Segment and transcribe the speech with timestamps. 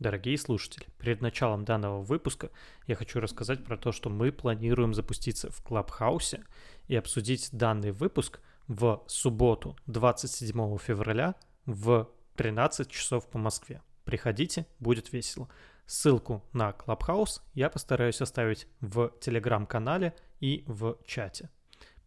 [0.00, 2.50] Дорогие слушатели, перед началом данного выпуска
[2.86, 6.42] я хочу рассказать про то, что мы планируем запуститься в Клабхаусе
[6.88, 11.34] и обсудить данный выпуск в субботу 27 февраля
[11.66, 13.82] в 13 часов по Москве.
[14.04, 15.50] Приходите, будет весело.
[15.84, 21.50] Ссылку на Клабхаус я постараюсь оставить в телеграм-канале и в чате.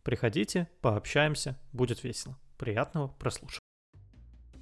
[0.02, 2.40] Приходите, пообщаемся, будет весело.
[2.58, 3.63] Приятного прослушивания.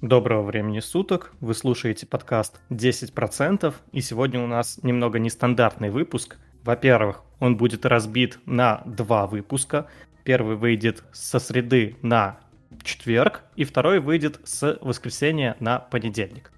[0.02, 6.38] Доброго времени суток, вы слушаете подкаст 10%, и сегодня у нас немного нестандартный выпуск.
[6.64, 9.86] Во-первых, он будет разбит на два выпуска.
[10.24, 12.40] Первый выйдет со среды на
[12.82, 16.50] четверг, и второй выйдет с воскресенья на понедельник.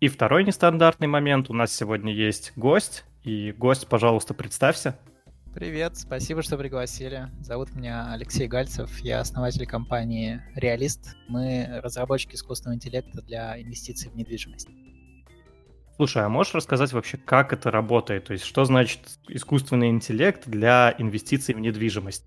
[0.00, 4.98] И второй нестандартный момент, у нас сегодня есть гость, и гость, пожалуйста, представься.
[5.56, 7.30] Привет, спасибо, что пригласили.
[7.40, 11.16] Зовут меня Алексей Гальцев, я основатель компании Реалист.
[11.28, 14.68] Мы разработчики искусственного интеллекта для инвестиций в недвижимость.
[15.96, 18.24] Слушай, а можешь рассказать вообще, как это работает?
[18.24, 22.26] То есть, что значит искусственный интеллект для инвестиций в недвижимость?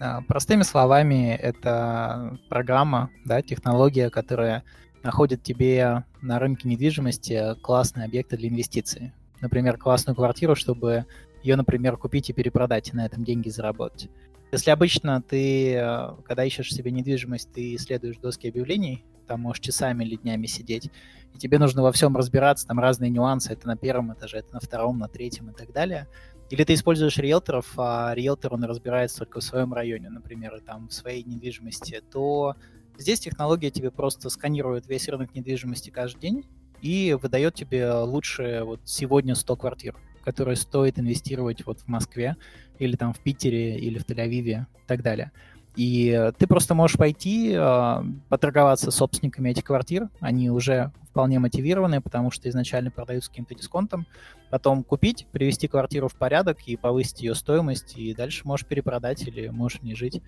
[0.00, 4.64] А, простыми словами, это программа, да, технология, которая
[5.02, 9.12] находит тебе на рынке недвижимости классные объекты для инвестиций.
[9.42, 11.04] Например, классную квартиру, чтобы
[11.44, 14.08] ее, например, купить и перепродать, и на этом деньги заработать.
[14.50, 20.04] Если обычно ты, э, когда ищешь себе недвижимость, ты исследуешь доски объявлений, там можешь часами
[20.04, 20.90] или днями сидеть,
[21.34, 24.60] и тебе нужно во всем разбираться, там разные нюансы, это на первом этаже, это на
[24.60, 26.08] втором, на третьем и так далее.
[26.50, 30.88] Или ты используешь риэлторов, а риэлтор, он разбирается только в своем районе, например, и там
[30.88, 32.54] в своей недвижимости, то
[32.96, 36.46] здесь технология тебе просто сканирует весь рынок недвижимости каждый день
[36.80, 42.36] и выдает тебе лучше вот сегодня 100 квартир которые стоит инвестировать вот в Москве
[42.78, 45.30] или там в Питере или в Тель-Авиве и так далее.
[45.76, 50.08] И ты просто можешь пойти, э, поторговаться с собственниками этих квартир.
[50.20, 54.06] Они уже вполне мотивированы, потому что изначально продают с каким-то дисконтом.
[54.50, 57.98] Потом купить, привести квартиру в порядок и повысить ее стоимость.
[57.98, 60.22] И дальше можешь перепродать или можешь не жить.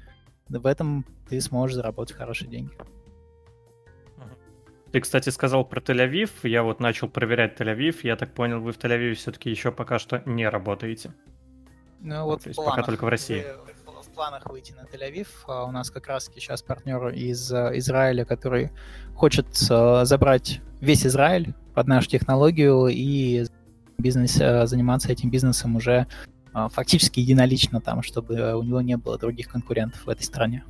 [0.49, 2.73] В этом ты сможешь заработать хорошие деньги.
[4.93, 6.31] Ты, кстати, сказал про Тель-Авив.
[6.45, 7.99] Я вот начал проверять Тель-Авив.
[8.03, 11.13] Я так понял, вы в Тель-Авиве все-таки еще пока что не работаете.
[12.01, 13.45] Ну вот То есть пока только в России.
[14.03, 15.29] В планах выйти на Тель-Авив.
[15.49, 18.71] А у нас как раз сейчас партнер из э, Израиля, который
[19.15, 23.45] хочет э, забрать весь Израиль под нашу технологию и
[23.99, 26.07] бизнес, э, заниматься этим бизнесом уже
[26.71, 30.65] фактически единолично там, чтобы у него не было других конкурентов в этой стране.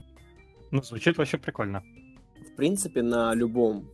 [0.73, 1.85] Ну, звучит вообще прикольно.
[2.53, 3.89] В принципе, на любом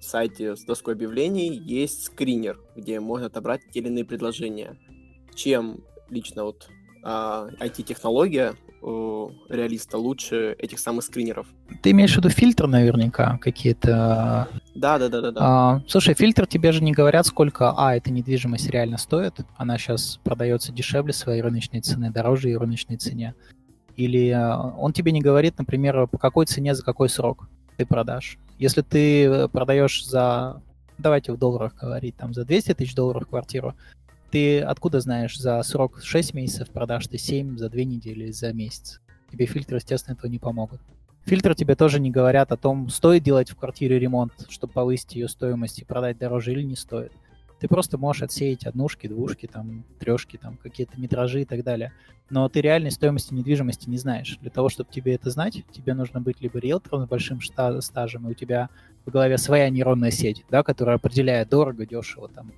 [0.00, 4.76] сайте с доской объявлений есть скринер, где можно отобрать те или иные предложения.
[5.34, 6.68] Чем лично вот
[7.02, 11.46] а, IT-технология у реалиста лучше этих самых скринеров.
[11.82, 14.48] Ты имеешь в виду фильтр наверняка какие-то?
[14.74, 15.30] Да, да, да, да.
[15.30, 15.40] да.
[15.40, 19.34] А, слушай, фильтр тебе же не говорят, сколько, а, эта недвижимость реально стоит.
[19.56, 23.34] Она сейчас продается дешевле своей рыночной цены, дороже ее рыночной цене.
[23.96, 28.38] Или а, он тебе не говорит, например, по какой цене, за какой срок ты продашь.
[28.58, 30.60] Если ты э, продаешь за,
[30.98, 33.74] давайте в долларах говорить, там за 200 тысяч долларов квартиру,
[34.30, 39.00] ты откуда знаешь, за срок 6 месяцев продашь ты 7, за 2 недели, за месяц?
[39.30, 40.80] Тебе фильтры, естественно, этого не помогут.
[41.24, 45.28] Фильтры тебе тоже не говорят о том, стоит делать в квартире ремонт, чтобы повысить ее
[45.28, 47.12] стоимость и продать дороже или не стоит.
[47.60, 51.92] Ты просто можешь отсеять однушки, двушки, там, трешки, там, какие-то метражи и так далее.
[52.30, 54.38] Но ты реальной стоимости недвижимости не знаешь.
[54.40, 58.32] Для того, чтобы тебе это знать, тебе нужно быть либо риэлтором с большим стажем, и
[58.32, 58.68] у тебя
[59.06, 62.52] в голове своя нейронная сеть, да, которая определяет дорого, дешево, там,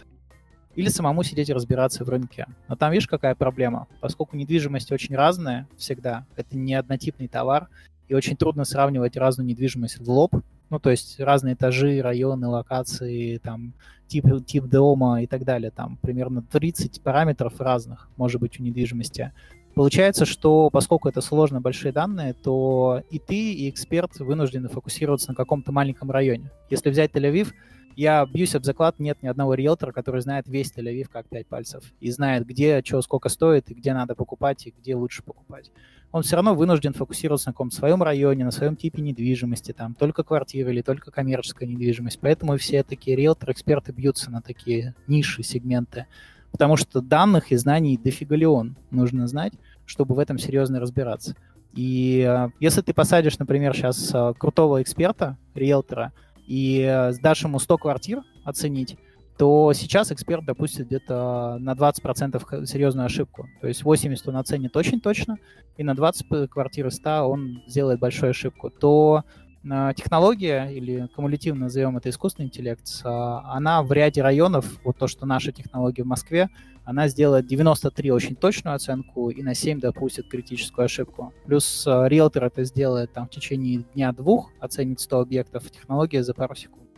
[0.74, 2.46] или самому сидеть и разбираться в рынке.
[2.68, 3.86] Но там, видишь, какая проблема?
[4.00, 7.68] Поскольку недвижимость очень разная всегда, это не однотипный товар,
[8.08, 10.34] и очень трудно сравнивать разную недвижимость в лоб,
[10.70, 13.74] ну, то есть разные этажи, районы, локации, там,
[14.06, 15.70] тип, тип дома и так далее.
[15.70, 19.32] Там примерно 30 параметров разных может быть у недвижимости.
[19.74, 25.34] Получается, что поскольку это сложно большие данные, то и ты, и эксперт вынуждены фокусироваться на
[25.34, 26.50] каком-то маленьком районе.
[26.70, 27.52] Если взять Тель-Авив,
[27.96, 31.84] я бьюсь об заклад, нет ни одного риэлтора, который знает весь Тель-Авив как пять пальцев
[32.00, 35.70] и знает, где, что, сколько стоит, и где надо покупать, и где лучше покупать.
[36.12, 40.24] Он все равно вынужден фокусироваться на каком-то своем районе, на своем типе недвижимости, там, только
[40.24, 42.18] квартиры или только коммерческая недвижимость.
[42.20, 46.06] Поэтому все такие риэлторы, эксперты бьются на такие ниши, сегменты.
[46.50, 49.52] Потому что данных и знаний дофигалион нужно знать,
[49.86, 51.36] чтобы в этом серьезно разбираться.
[51.74, 56.12] И э, если ты посадишь, например, сейчас э, крутого эксперта, риэлтора,
[56.50, 58.96] и э, сдашь ему 100 квартир оценить,
[59.38, 63.48] то сейчас эксперт допустит где-то на 20% серьезную ошибку.
[63.60, 65.38] То есть 80 он оценит очень точно,
[65.76, 68.68] и на 20 квартир 100 он сделает большую ошибку.
[68.68, 69.22] То
[69.62, 75.52] технология, или кумулятивно назовем это искусственный интеллект, она в ряде районов, вот то, что наша
[75.52, 76.48] технология в Москве,
[76.84, 81.32] она сделает 93 очень точную оценку и на 7 допустит критическую ошибку.
[81.44, 86.88] Плюс риэлтор это сделает там в течение дня-двух, оценит 100 объектов, технология за пару секунд.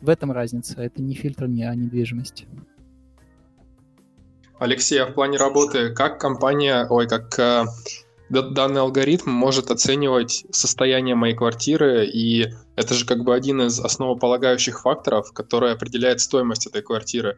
[0.00, 2.46] В этом разница, это не фильтр, не а недвижимость.
[4.58, 7.64] Алексей, а в плане работы, как компания, ой, как э,
[8.40, 14.80] данный алгоритм может оценивать состояние моей квартиры, и это же как бы один из основополагающих
[14.80, 17.36] факторов, который определяет стоимость этой квартиры.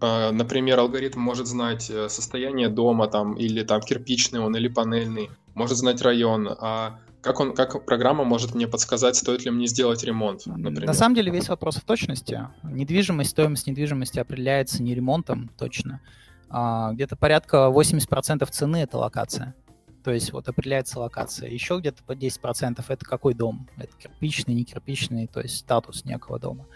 [0.00, 5.30] А, например, алгоритм может знать э, состояние дома там, или там кирпичный он, или панельный,
[5.54, 10.02] может знать район, а как, он, как программа может мне подсказать, стоит ли мне сделать
[10.02, 10.86] ремонт, например?
[10.86, 12.48] На самом деле весь вопрос в точности.
[12.64, 16.00] Недвижимость, стоимость недвижимости определяется не ремонтом точно.
[16.50, 19.54] А, где-то порядка 80% цены— это локация.
[20.02, 21.48] То есть вот определяется локация.
[21.48, 23.68] Еще где-то по 10% это какой дом.
[23.76, 26.66] Это кирпичный, не кирпичный, то есть статус некого дома.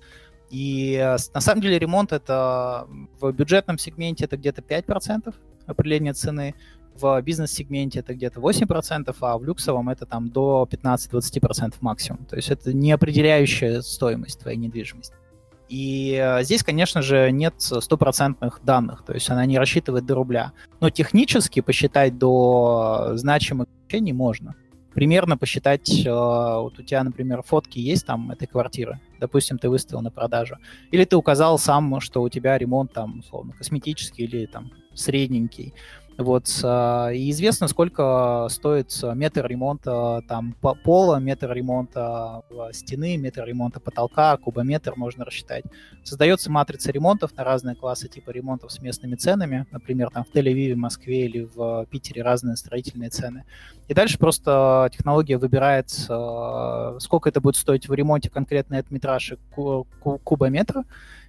[0.51, 2.87] И э, на самом деле ремонт это
[3.21, 5.35] в бюджетном сегменте это где-то 5%
[5.67, 6.55] определения цены,
[6.95, 12.25] в бизнес-сегменте это где-то 8%, а в люксовом это там до 15-20% максимум.
[12.25, 15.15] То есть это не определяющая стоимость твоей недвижимости.
[15.69, 20.53] И э, здесь, конечно же, нет стопроцентных данных, то есть она не рассчитывает до рубля.
[20.81, 24.55] Но технически посчитать до значимых значений можно.
[24.95, 30.01] Примерно посчитать, э, вот у тебя, например, фотки есть там этой квартиры, допустим, ты выставил
[30.01, 30.57] на продажу,
[30.91, 35.75] или ты указал сам, что у тебя ремонт там, условно, косметический или там средненький,
[36.19, 42.43] вот, а, и известно, сколько стоит метр ремонта там пола, метр ремонта
[42.73, 45.65] стены, метр ремонта потолка, кубометр можно рассчитать.
[46.05, 49.67] Создается матрица ремонтов на разные классы типа ремонтов с местными ценами.
[49.71, 53.45] Например, там в Тель-Авиве, Москве или в Питере разные строительные цены.
[53.89, 59.35] И дальше просто технология выбирает, а, сколько это будет стоить в ремонте конкретно этот метраж
[60.25, 60.85] кубометра,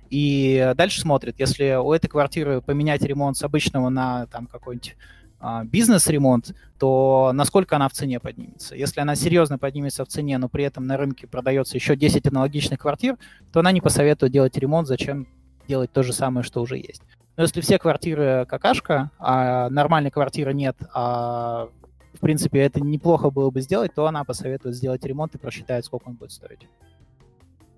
[0.10, 4.96] и дальше смотрит, если у этой квартиры поменять ремонт с обычного на там какой-нибудь
[5.40, 8.76] а, бизнес-ремонт, то насколько она в цене поднимется.
[8.76, 12.80] Если она серьезно поднимется в цене, но при этом на рынке продается еще 10 аналогичных
[12.80, 13.18] квартир,
[13.52, 15.28] то она не посоветует делать ремонт, зачем
[15.68, 17.04] делать то же самое, что уже есть.
[17.36, 21.70] Но если все квартиры какашка, а нормальной квартиры нет, а
[22.14, 26.08] в принципе это неплохо было бы сделать, то она посоветует сделать ремонт и просчитает, сколько
[26.08, 26.68] он будет стоить.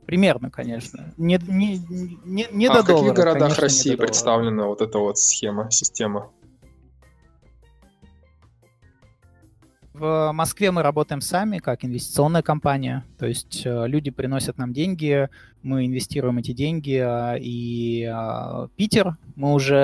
[0.10, 1.14] Примерно, конечно.
[1.18, 1.80] Не, не,
[2.26, 5.70] не, не а до в каких доллара, городах конечно, России представлена вот эта вот схема,
[5.70, 6.32] система?
[10.00, 13.04] В Москве мы работаем сами, как инвестиционная компания.
[13.18, 15.28] То есть э, люди приносят нам деньги,
[15.62, 16.96] мы инвестируем эти деньги.
[16.96, 19.78] А, и а, Питер мы уже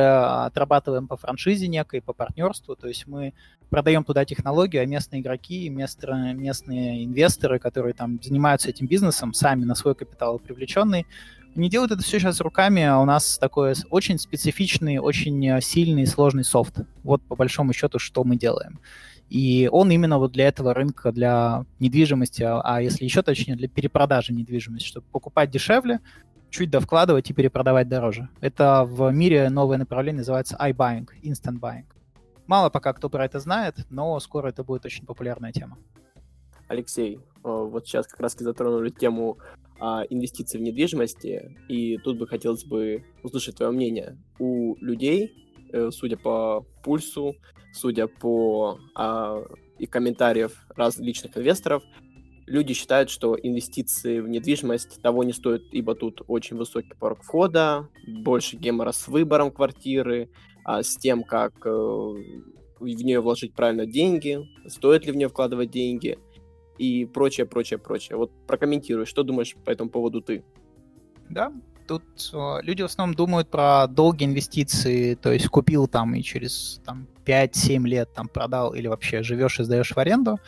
[0.45, 2.77] отрабатываем по франшизе некой, по партнерству.
[2.77, 3.33] То есть мы
[3.69, 9.75] продаем туда технологию, а местные игроки, местные, инвесторы, которые там занимаются этим бизнесом, сами на
[9.75, 11.05] свой капитал привлеченные,
[11.55, 16.45] не делают это все сейчас руками, а у нас такой очень специфичный, очень сильный, сложный
[16.45, 16.79] софт.
[17.03, 18.79] Вот по большому счету, что мы делаем.
[19.29, 23.67] И он именно вот для этого рынка, для недвижимости, а, а если еще точнее, для
[23.67, 25.99] перепродажи недвижимости, чтобы покупать дешевле,
[26.49, 28.29] чуть довкладывать и перепродавать дороже.
[28.39, 31.85] Это в мире новое направление называется iBuying, instant buying.
[32.47, 35.77] Мало пока кто про это знает, но скоро это будет очень популярная тема.
[36.67, 39.37] Алексей, вот сейчас как раз затронули тему
[39.79, 44.17] а, инвестиций в недвижимости, и тут бы хотелось бы услышать твое мнение.
[44.39, 45.44] У людей, э,
[45.91, 47.35] судя по пульсу,
[47.73, 49.43] судя по а,
[49.77, 51.83] и комментариев различных инвесторов,
[52.45, 57.89] люди считают, что инвестиции в недвижимость того не стоят, ибо тут очень высокий порог входа,
[58.07, 60.29] больше гемора с выбором квартиры,
[60.63, 65.71] а, с тем, как э, в нее вложить правильно деньги, стоит ли в нее вкладывать
[65.71, 66.17] деньги
[66.77, 68.17] и прочее, прочее, прочее.
[68.17, 70.43] Вот прокомментируй, что думаешь по этому поводу ты?
[71.29, 71.53] Да,
[71.87, 76.81] тут э, люди в основном думают про долгие инвестиции, то есть купил там и через
[76.85, 80.39] там, 5-7 лет там продал или вообще живешь и сдаешь в аренду.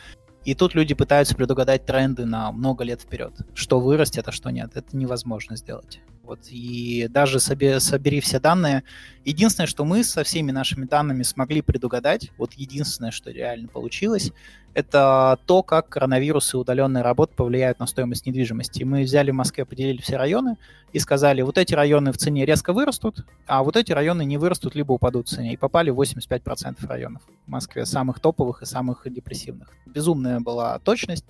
[0.46, 3.34] И тут люди пытаются предугадать тренды на много лет вперед.
[3.54, 4.72] Что вырастет, а что нет.
[4.76, 6.00] Это невозможно сделать.
[6.28, 8.84] Вот, и даже собе, собери все данные.
[9.24, 14.34] Единственное, что мы со всеми нашими данными смогли предугадать, вот единственное, что реально получилось,
[14.74, 18.84] это то, как коронавирус и удаленная работа повлияют на стоимость недвижимости.
[18.84, 20.58] Мы взяли в Москве, поделили все районы
[20.92, 24.76] и сказали, вот эти районы в цене резко вырастут, а вот эти районы не вырастут,
[24.76, 25.54] либо упадут в цене.
[25.54, 29.70] И попали 85% районов в Москве, самых топовых и самых депрессивных.
[29.86, 31.26] Безумная была точность.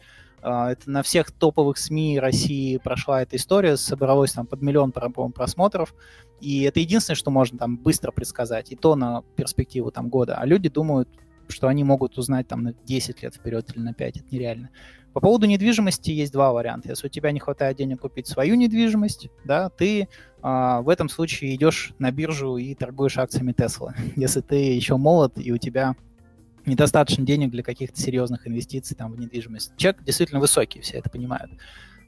[0.47, 5.93] А, это на всех топовых СМИ России прошла эта история, собралось там под миллион просмотров,
[6.39, 10.35] и это единственное, что можно там быстро предсказать, и то на перспективу там года.
[10.37, 11.09] А люди думают,
[11.49, 14.69] что они могут узнать там на 10 лет вперед или на 5, это нереально.
[15.13, 16.89] По поводу недвижимости есть два варианта.
[16.89, 20.07] Если у тебя не хватает денег купить свою недвижимость, да, ты
[20.41, 23.93] а, в этом случае идешь на биржу и торгуешь акциями Tesla.
[24.15, 25.95] Если ты еще молод и у тебя
[26.67, 29.71] недостаточно денег для каких-то серьезных инвестиций там, в недвижимость.
[29.77, 31.51] Чек действительно высокий, все это понимают.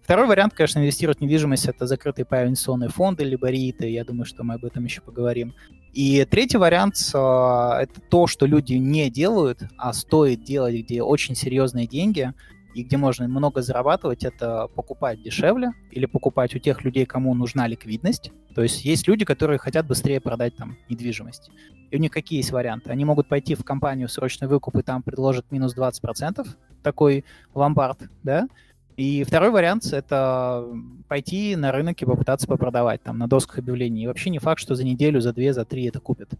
[0.04, 4.44] Второй вариант, конечно, инвестировать в недвижимость, это закрытые инвестиционные фонды, либо рииты, я думаю, что
[4.44, 5.54] мы об этом еще поговорим.
[5.94, 11.36] И третий вариант э, это то, что люди не делают, а стоит делать, где очень
[11.36, 12.34] серьезные деньги,
[12.74, 17.68] и где можно много зарабатывать, это покупать дешевле или покупать у тех людей, кому нужна
[17.68, 18.32] ликвидность.
[18.54, 21.52] То есть есть люди, которые хотят быстрее продать там недвижимость.
[21.92, 22.92] И у них какие есть варианты?
[22.92, 26.48] Они могут пойти в компанию срочный выкуп и там предложат минус 20%,
[26.84, 28.48] такой ломбард, да,
[29.00, 30.68] и второй вариант— это
[31.08, 34.04] пойти на рынок и попытаться попродавать там на досках объявлений.
[34.04, 36.32] И вообще не факт, что за неделю, за две, за три это купят.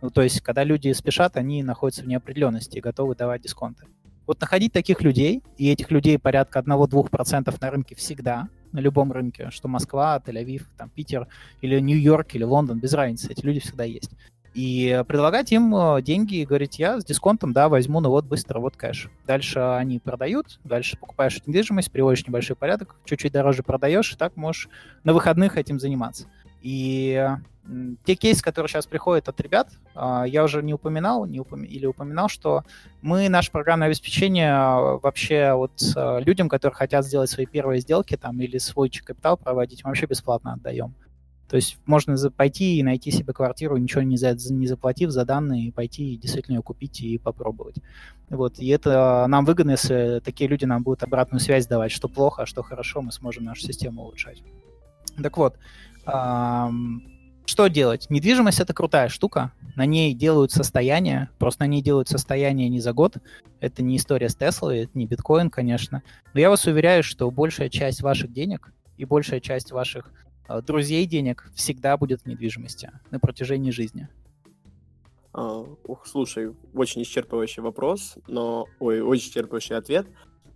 [0.00, 3.86] Ну, то есть, когда люди спешат, они находятся в неопределенности и готовы давать дисконты.
[4.26, 9.50] Вот находить таких людей, и этих людей порядка 1-2% на рынке всегда, на любом рынке,
[9.50, 11.28] что Москва, Тель-Авив, там, Питер,
[11.60, 14.10] или Нью-Йорк, или Лондон, без разницы, эти люди всегда есть
[14.54, 18.60] и предлагать им э, деньги и говорить, я с дисконтом, да, возьму, ну вот быстро,
[18.60, 19.10] вот кэш.
[19.26, 24.68] Дальше они продают, дальше покупаешь недвижимость, приводишь небольшой порядок, чуть-чуть дороже продаешь, и так можешь
[25.02, 26.28] на выходных этим заниматься.
[26.62, 27.28] И
[28.04, 31.64] те кейсы, которые сейчас приходят от ребят, а, я уже не упоминал не упом...
[31.64, 32.62] или упоминал, что
[33.00, 38.16] мы наше программное обеспечение а, вообще вот э, людям, которые хотят сделать свои первые сделки
[38.16, 40.94] там или свой капитал проводить, мы вообще бесплатно отдаем.
[41.48, 45.68] То есть можно пойти и найти себе квартиру, ничего не, за, не заплатив за данные,
[45.68, 47.76] и пойти и действительно ее купить и попробовать.
[48.30, 48.58] Вот.
[48.58, 52.46] И это нам выгодно, если такие люди нам будут обратную связь давать, что плохо, а
[52.46, 54.42] что хорошо, мы сможем нашу систему улучшать.
[55.22, 55.56] Так вот,
[57.46, 58.08] что делать?
[58.10, 59.52] Недвижимость это крутая штука.
[59.76, 61.28] На ней делают состояние.
[61.38, 63.16] Просто на ней делают состояние не за год.
[63.60, 66.02] Это не история с Теслой, это не биткоин, конечно.
[66.32, 70.10] Но я вас уверяю, что большая часть ваших денег и большая часть ваших
[70.46, 74.08] а, друзей денег всегда будет в недвижимости на протяжении жизни.
[75.32, 78.66] Uh, ух, слушай, очень исчерпывающий вопрос, но...
[78.78, 80.06] Ой, очень исчерпывающий ответ.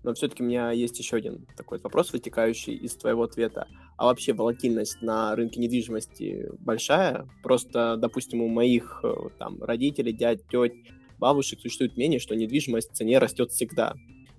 [0.03, 3.67] Но все-таки у меня есть еще один такой вопрос, вытекающий из твоего ответа.
[3.97, 7.29] А вообще волатильность на рынке недвижимости большая?
[7.43, 10.75] Просто, допустим, у моих э, там родителей, дядь, теть,
[11.19, 13.95] бабушек существует мнение, что недвижимость в цене растет всегда.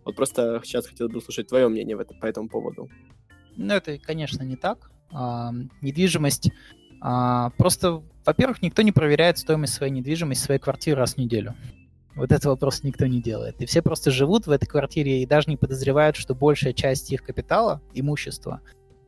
[0.06, 2.90] Вот просто сейчас хотел бы услышать твое мнение в это, по этому поводу.
[3.58, 5.52] Ну, это, конечно, не так а,
[5.82, 6.52] недвижимость.
[7.02, 11.56] А, просто, во-первых, никто не проверяет стоимость своей недвижимости, своей квартиры раз в неделю.
[12.20, 13.62] Вот этого просто никто не делает.
[13.62, 17.24] И все просто живут в этой квартире и даже не подозревают, что большая часть их
[17.24, 18.60] капитала, имущества,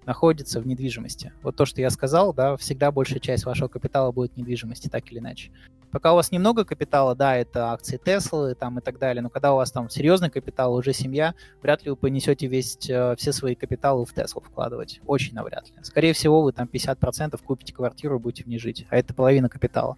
[0.06, 1.34] находится в недвижимости.
[1.44, 5.12] Вот то, что я сказал, да, всегда большая часть вашего капитала будет в недвижимости, так
[5.12, 5.52] или иначе.
[5.92, 9.52] Пока у вас немного капитала, да, это акции Теслы там и так далее, но когда
[9.52, 13.56] у вас там серьезный капитал, уже семья, вряд ли вы понесете весь, э, все свои
[13.56, 15.02] капиталы в Теслу вкладывать.
[15.06, 15.74] Очень навряд ли.
[15.84, 19.50] Скорее всего, вы там 50% купите квартиру и будете в ней жить, а это половина
[19.50, 19.98] капитала.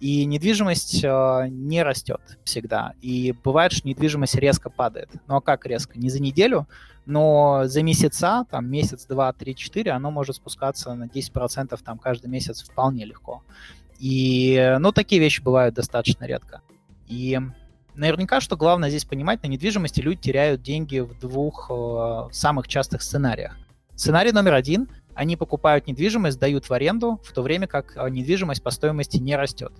[0.00, 2.92] И недвижимость э, не растет всегда.
[3.02, 5.10] И бывает, что недвижимость резко падает.
[5.26, 5.98] Ну а как резко?
[5.98, 6.68] Не за неделю,
[7.04, 12.28] но за месяца, там месяц, два, три, четыре, оно может спускаться на 10% там каждый
[12.28, 13.42] месяц вполне легко.
[13.98, 16.60] И, ну, такие вещи бывают достаточно редко.
[17.08, 17.40] И
[17.94, 23.02] наверняка, что главное здесь понимать, на недвижимости люди теряют деньги в двух э, самых частых
[23.02, 23.56] сценариях.
[23.96, 24.88] Сценарий номер один–
[25.18, 29.34] они покупают недвижимость, сдают в аренду, в то время как э, недвижимость по стоимости не
[29.34, 29.72] растет.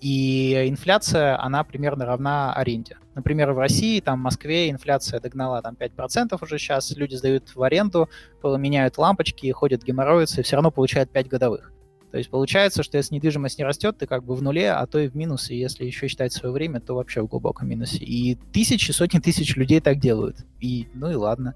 [0.00, 2.96] И инфляция, она примерно равна аренде.
[3.14, 7.62] Например, в России, там, в Москве инфляция догнала там 5% уже сейчас, люди сдают в
[7.62, 8.08] аренду,
[8.42, 11.72] меняют лампочки, ходят геморроицы, и все равно получают 5 годовых.
[12.10, 14.98] То есть получается, что если недвижимость не растет, ты как бы в нуле, а то
[14.98, 15.58] и в минусе.
[15.58, 17.98] Если еще считать свое время, то вообще в глубоком минусе.
[17.98, 20.38] И тысячи, сотни тысяч людей так делают.
[20.60, 21.54] И, ну и ладно.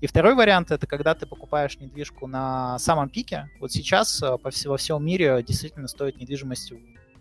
[0.00, 3.48] И второй вариант это когда ты покупаешь недвижку на самом пике.
[3.60, 6.74] Вот сейчас э, по всему, во всем мире действительно стоит недвижимость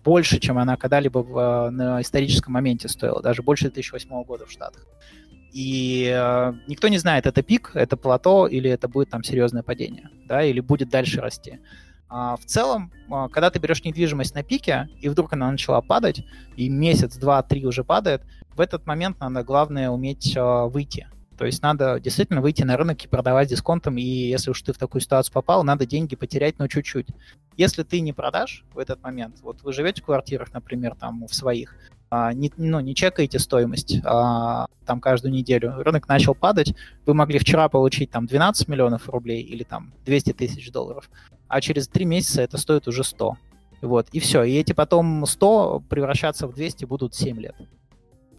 [0.04, 4.52] больше, чем она когда-либо в, э, на историческом моменте стоила, даже больше 2008 года в
[4.52, 4.86] Штатах.
[5.54, 10.10] И э, никто не знает, это пик, это плато или это будет там серьезное падение,
[10.26, 11.60] да, или будет дальше расти.
[12.16, 16.24] А в целом, а, когда ты берешь недвижимость на пике, и вдруг она начала падать,
[16.56, 18.22] и месяц, два, три уже падает,
[18.54, 21.08] в этот момент надо, главное, уметь э, выйти.
[21.40, 24.78] То есть надо действительно выйти на рынок и продавать дисконтом, и если уж ты в
[24.78, 27.08] такую ситуацию попал, надо деньги потерять, но чуть-чуть.
[27.58, 31.34] Если ты не продашь в этот момент, вот вы живете в квартирах, например, там в
[31.34, 32.03] своих, а,
[32.34, 37.70] не, ну, не чекаете стоимость а, там каждую неделю, рынок начал падать, вы могли вчера
[37.70, 41.10] получить там 12 миллионов рублей или там 200 тысяч долларов,
[41.48, 43.38] а через три месяца это стоит уже 100.
[43.82, 44.44] Вот, и все.
[44.44, 47.56] И эти потом 100 превращаться в 200 будут 7 лет.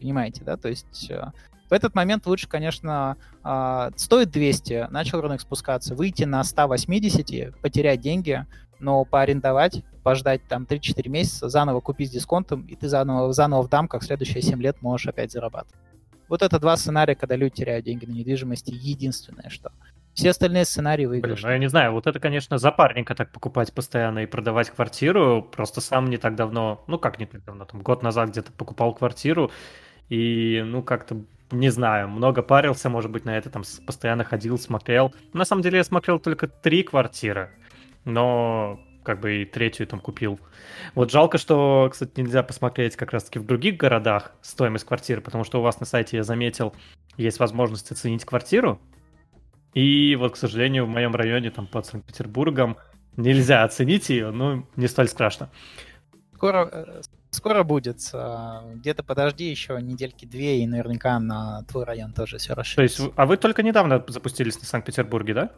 [0.01, 0.57] Понимаете, да?
[0.57, 1.33] То есть э,
[1.75, 8.47] этот момент лучше, конечно, а, стоит 200, начал рынок спускаться, выйти на 180, потерять деньги,
[8.85, 13.69] но поарендовать, пождать там 3-4 месяца, заново купить с дисконтом, и ты заново, заново в
[13.69, 15.81] дамках следующие 7 лет можешь опять зарабатывать.
[16.29, 19.73] Вот это два сценария, когда люди теряют деньги на недвижимости, единственное что.
[20.15, 21.35] Все остальные сценарии выигрышные.
[21.35, 25.43] Блин, ну я не знаю, вот это, конечно, запарненько так покупать постоянно и продавать квартиру.
[25.43, 28.95] Просто сам не так давно, ну как не так давно, там год назад где-то покупал
[28.95, 29.51] квартиру,
[30.09, 31.17] и, ну, как-то
[31.51, 35.15] не знаю, много парился, может быть, на это там постоянно ходил, смотрел.
[35.33, 37.51] На самом деле я смотрел только три квартиры,
[38.05, 40.41] но как бы и третью там купил.
[40.95, 45.61] Вот жалко, что, кстати, нельзя посмотреть как раз-таки в других городах стоимость квартиры, потому что
[45.61, 46.75] у вас на сайте, я заметил,
[47.17, 48.81] есть возможность оценить квартиру.
[49.75, 52.77] И вот, к сожалению, в моем районе, там, под Санкт-Петербургом,
[53.17, 55.51] нельзя оценить ее, ну, не столь страшно.
[56.35, 57.99] Скоро, э, скоро будет.
[58.13, 62.99] А, где-то подожди еще недельки две, и наверняка на твой район тоже все расширится.
[62.99, 65.51] То есть, а вы только недавно запустились на Санкт-Петербурге, да?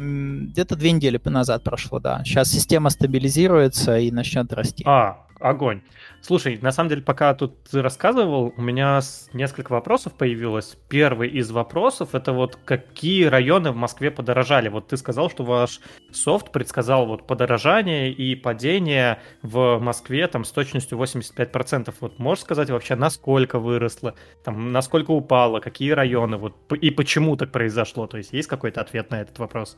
[0.00, 2.22] Где-то две недели назад прошло, да.
[2.24, 4.82] Сейчас система стабилизируется и начнет расти.
[4.86, 5.82] А, огонь.
[6.20, 9.00] Слушай, на самом деле, пока тут ты рассказывал, у меня
[9.32, 10.76] несколько вопросов появилось.
[10.88, 14.68] Первый из вопросов это вот какие районы в Москве подорожали.
[14.68, 15.80] Вот ты сказал, что ваш
[16.12, 21.94] софт предсказал вот подорожание и падение в Москве там с точностью 85%.
[22.00, 27.50] Вот можешь сказать вообще, насколько выросло, там, насколько упало, какие районы, вот и почему так
[27.50, 28.06] произошло?
[28.06, 29.76] То есть есть какой-то ответ на этот вопрос?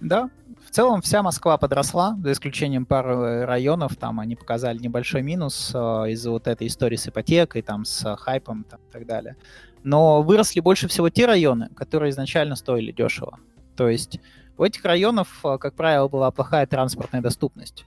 [0.00, 0.30] Да,
[0.64, 5.78] в целом вся Москва подросла, за исключением пары районов, там они показали небольшой минус э,
[6.10, 9.36] из-за вот этой истории с ипотекой, там, с хайпом там, и так далее.
[9.82, 13.38] Но выросли больше всего те районы, которые изначально стоили дешево.
[13.76, 14.20] То есть
[14.58, 17.86] у этих районов, э, как правило, была плохая транспортная доступность.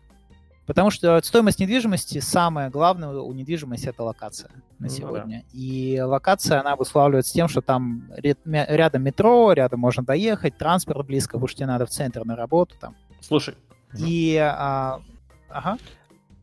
[0.71, 5.39] Потому что стоимость недвижимости, самое главное у недвижимости это локация на сегодня.
[5.39, 5.47] Ну, да.
[5.51, 11.49] И локация, она обуславливается тем, что там рядом метро, рядом можно доехать, транспорт близко, потому
[11.49, 12.75] что тебе надо в центр на работу.
[12.79, 12.95] Там.
[13.19, 13.55] Слушай.
[13.97, 14.37] И...
[14.37, 15.01] А,
[15.49, 15.77] ага.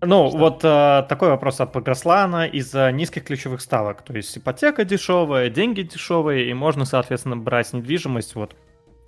[0.02, 0.36] Ну, что?
[0.36, 4.02] вот а, такой вопрос от Погрослана из-за низких ключевых ставок.
[4.02, 8.34] То есть ипотека дешевая, деньги дешевые, и можно, соответственно, брать недвижимость.
[8.34, 8.54] Вот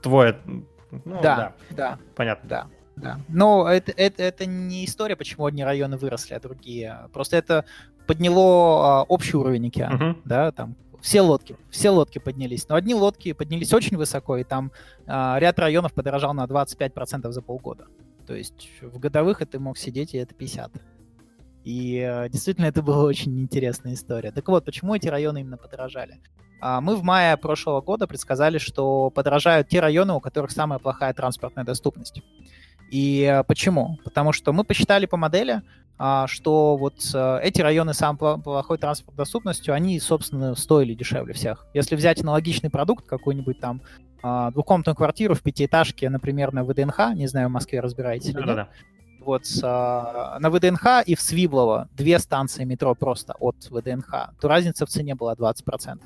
[0.02, 0.38] твое...
[0.46, 1.98] Ну, да, да, да.
[2.16, 2.48] Понятно.
[2.48, 2.66] Да.
[3.00, 3.20] Да.
[3.28, 7.08] Но это, это, это не история, почему одни районы выросли, а другие.
[7.12, 7.64] Просто это
[8.06, 9.94] подняло а, общий уровень океана.
[9.94, 10.22] Uh-huh.
[10.24, 12.68] Да, там все лодки, все лодки поднялись.
[12.68, 14.72] Но одни лодки поднялись очень высоко, и там
[15.06, 17.86] а, ряд районов подорожал на 25% за полгода.
[18.26, 20.72] То есть в годовых это мог сидеть, и это 50.
[21.64, 24.30] И а, действительно это была очень интересная история.
[24.32, 26.20] Так вот, почему эти районы именно подорожали?
[26.60, 31.14] А, мы в мае прошлого года предсказали, что подорожают те районы, у которых самая плохая
[31.14, 32.22] транспортная доступность.
[32.90, 33.98] И э, почему?
[34.04, 35.62] Потому что мы посчитали по модели,
[35.98, 41.34] а, что вот э, эти районы с самой плохой транспортной доступностью, они, собственно, стоили дешевле
[41.34, 41.66] всех.
[41.74, 43.82] Если взять аналогичный продукт, какой-нибудь там
[44.22, 48.68] а, двухкомнатную квартиру в пятиэтажке, например, на ВДНХ, не знаю, в Москве разбираетесь или нет,
[49.20, 54.86] вот а, на ВДНХ и в Свиблово две станции метро просто от ВДНХ, то разница
[54.86, 56.00] в цене была 20%.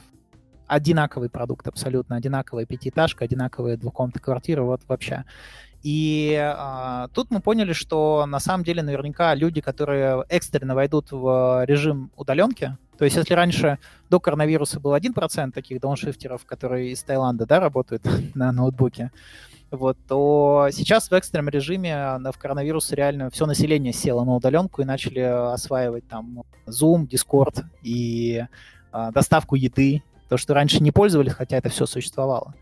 [0.67, 5.25] Одинаковый продукт, абсолютно одинаковая пятиэтажка, одинаковые двухкомнатные квартиры, вот вообще.
[5.85, 11.65] И а, тут мы поняли, что на самом деле наверняка люди, которые экстренно войдут в
[11.67, 17.45] режим удаленки, то есть если раньше до коронавируса был 1% таких дауншифтеров, которые из Таиланда
[17.45, 18.03] да, работают
[18.35, 19.13] на ноутбуке,
[19.71, 24.87] вот, то сейчас в экстренном режиме в коронавирус реально все население село на удаленку и
[24.87, 28.47] начали осваивать там Zoom, Discord и
[28.91, 32.55] а, доставку еды, то, что раньше не пользовались, хотя это все существовало.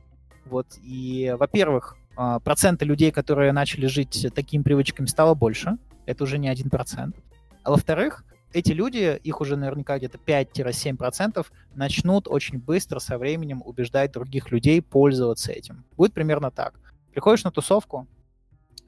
[0.47, 5.79] Вот, и, во-первых, а, процента людей, которые начали жить такими привычками, стало больше.
[6.07, 7.17] Это уже не один процент.
[7.63, 14.13] А во-вторых, эти люди, их уже наверняка где-то 5-7%, начнут очень быстро со временем убеждать
[14.13, 15.85] других людей пользоваться этим.
[15.97, 16.75] Будет примерно так.
[17.13, 18.07] Приходишь на тусовку,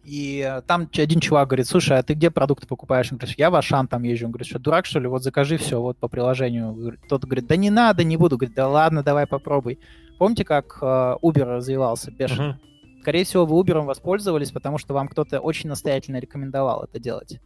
[0.04, 3.10] и там один чувак говорит, слушай, а ты где продукты покупаешь?
[3.10, 4.26] Он говорит, я в Ашан там езжу.
[4.26, 5.08] Он говорит, что дурак, что ли?
[5.08, 6.98] Вот закажи все вот по приложению.
[7.08, 8.37] Тот говорит, да не надо, не буду.
[8.37, 9.78] Говорит, да ладно, давай попробуй.
[10.18, 12.50] Помните, как э, Uber развивался бешено?
[12.50, 12.73] Uh-huh.
[13.04, 17.38] Скорее всего, вы Uber воспользовались, потому что вам кто-то очень настоятельно рекомендовал это делать.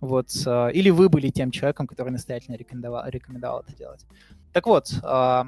[0.00, 4.06] Вот, э, или вы были тем человеком, который настоятельно рекомендовал, рекомендовал это делать.
[4.54, 5.44] Так вот, э,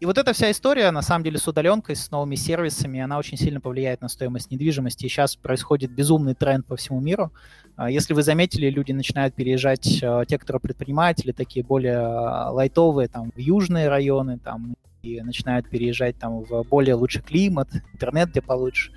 [0.00, 3.38] и вот эта вся история, на самом деле, с удаленкой, с новыми сервисами, она очень
[3.38, 5.06] сильно повлияет на стоимость недвижимости.
[5.06, 7.32] И сейчас происходит безумный тренд по всему миру.
[7.78, 13.38] Э, если вы заметили, люди начинают переезжать, те, которые предприниматели, такие более лайтовые, там, в
[13.38, 14.74] южные районы, там,
[15.22, 18.92] начинают переезжать там в более лучший климат, интернет где получше.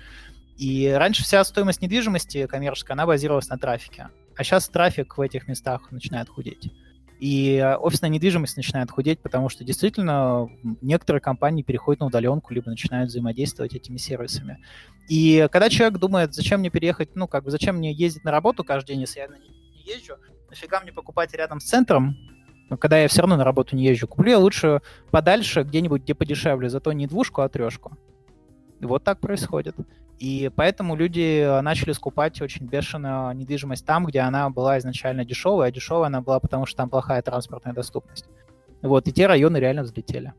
[0.56, 4.08] И раньше вся стоимость недвижимости коммерческая, она базировалась на трафике.
[4.36, 6.70] А сейчас трафик в этих местах начинает худеть.
[7.20, 10.48] И офисная недвижимость начинает худеть, потому что действительно
[10.80, 14.58] некоторые компании переходят на удаленку, либо начинают взаимодействовать этими сервисами.
[15.08, 18.64] И когда человек думает, зачем мне переехать, ну, как бы, зачем мне ездить на работу
[18.64, 19.50] каждый день, если я на не
[19.84, 20.14] езжу,
[20.48, 22.16] нафига мне покупать рядом с центром,
[22.78, 24.80] когда я все равно на работу не езжу, куплю я лучше
[25.10, 27.96] подальше, где-нибудь, где подешевле, зато не двушку, а трешку.
[28.80, 29.76] И вот так происходит.
[30.18, 35.72] И поэтому люди начали скупать очень бешено недвижимость там, где она была изначально дешевая, а
[35.72, 38.26] дешевая она была, потому что там плохая транспортная доступность.
[38.82, 40.34] Вот, и те районы реально взлетели.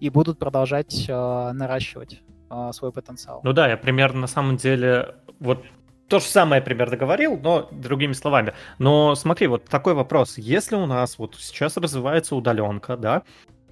[0.00, 3.40] И будут продолжать э, наращивать э, свой потенциал.
[3.44, 5.64] Ну да, я примерно на самом деле вот
[6.10, 8.52] то же самое примерно говорил, но другими словами.
[8.78, 10.36] Но смотри, вот такой вопрос.
[10.38, 13.22] Если у нас вот сейчас развивается удаленка, да,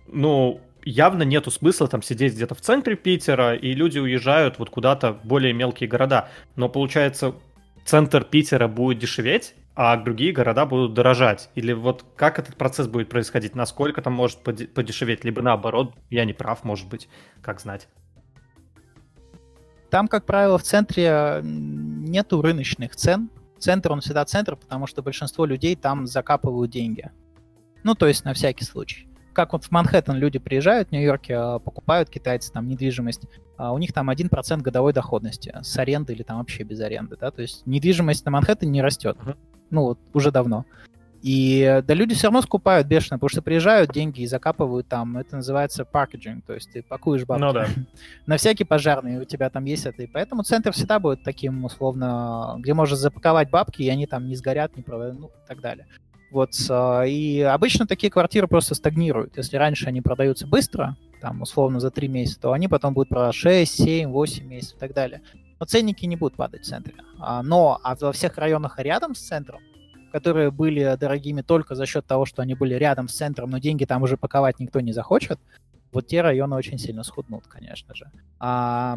[0.06, 5.14] ну, явно нету смысла там сидеть где-то в центре Питера, и люди уезжают вот куда-то
[5.14, 6.28] в более мелкие города.
[6.54, 7.34] Но получается,
[7.84, 11.50] центр Питера будет дешеветь, а другие города будут дорожать?
[11.56, 13.56] Или вот как этот процесс будет происходить?
[13.56, 15.24] Насколько там может подешеветь?
[15.24, 17.08] Либо наоборот, я не прав, может быть,
[17.42, 17.88] как знать?
[19.90, 23.30] Там, как правило, в центре нету рыночных цен.
[23.58, 27.10] Центр, он всегда центр, потому что большинство людей там закапывают деньги.
[27.82, 31.58] Ну, то есть на всякий случай как вот в Манхэттен люди приезжают в Нью-Йорке, а,
[31.60, 33.22] покупают китайцы там недвижимость,
[33.56, 37.30] а у них там 1% годовой доходности с аренды или там вообще без аренды, да,
[37.30, 39.16] то есть недвижимость на Манхэттене не растет,
[39.70, 40.64] ну вот уже давно.
[41.22, 45.16] И да, люди все равно скупают бешено, потому что приезжают деньги и закапывают там.
[45.16, 47.42] Это называется паркеджинг, то есть ты пакуешь бабки.
[47.42, 47.66] Ну, да.
[48.26, 50.02] На всякий пожарный у тебя там есть это.
[50.02, 54.36] И поэтому центр всегда будет таким, условно, где можно запаковать бабки, и они там не
[54.36, 55.86] сгорят, не проводят, ну, и так далее.
[56.30, 59.36] Вот, а, и обычно такие квартиры просто стагнируют.
[59.36, 63.32] Если раньше они продаются быстро, там, условно, за 3 месяца, то они потом будут про
[63.32, 65.22] 6, 7, 8 месяцев и так далее.
[65.58, 66.94] Но ценники не будут падать в центре.
[67.18, 69.60] А, но а во всех районах рядом с центром,
[70.12, 73.84] которые были дорогими только за счет того, что они были рядом с центром, но деньги
[73.84, 75.38] там уже паковать никто не захочет,
[75.92, 78.10] вот те районы очень сильно схуднут, конечно же.
[78.38, 78.96] А,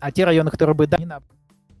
[0.00, 1.20] а те районы, которые бы да,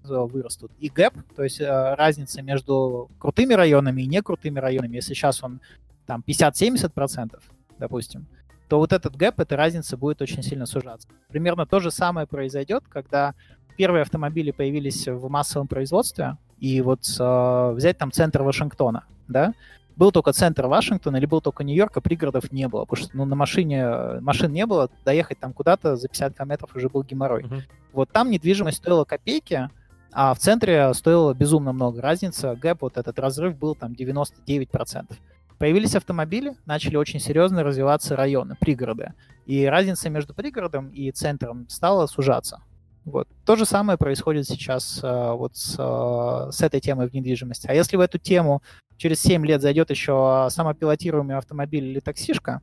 [0.04, 0.72] вырастут.
[0.78, 5.60] И gap, то есть э, разница между крутыми районами и некрутыми районами, если сейчас он
[6.06, 7.40] там 50-70%,
[7.78, 8.26] допустим,
[8.68, 11.08] то вот этот gap, эта разница будет очень сильно сужаться.
[11.28, 13.34] Примерно то же самое произойдет, когда
[13.76, 19.52] первые автомобили появились в массовом производстве, и вот э, взять там центр Вашингтона, да,
[19.96, 23.26] был только центр Вашингтона или был только Нью-Йорк, а пригородов не было, потому что ну,
[23.26, 27.42] на машине машин не было, доехать там куда-то за 50 километров уже был геморрой.
[27.42, 27.60] Uh-huh.
[27.92, 29.68] Вот там недвижимость стоила копейки,
[30.10, 32.00] а в центре стоило безумно много.
[32.00, 35.12] Разница, гэп, вот этот разрыв был там 99%.
[35.58, 39.12] Появились автомобили, начали очень серьезно развиваться районы, пригороды.
[39.44, 42.62] И разница между пригородом и центром стала сужаться.
[43.04, 43.28] Вот.
[43.44, 47.66] То же самое происходит сейчас э, вот с, э, с этой темой в недвижимости.
[47.66, 48.62] А если в эту тему
[48.96, 52.62] через 7 лет зайдет еще самопилотируемый автомобиль или таксишка,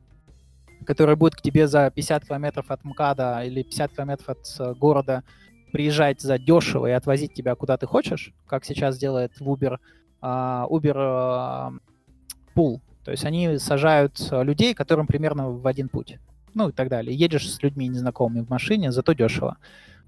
[0.84, 5.22] который будет к тебе за 50 километров от МКАДа или 50 километров от э, города
[5.72, 9.78] приезжать за дешево и отвозить тебя куда ты хочешь, как сейчас делает в Uber,
[10.20, 11.78] Uber
[12.54, 12.80] Pool.
[13.04, 16.18] То есть они сажают людей, которым примерно в один путь.
[16.52, 17.16] Ну и так далее.
[17.16, 19.56] Едешь с людьми незнакомыми в машине, зато дешево.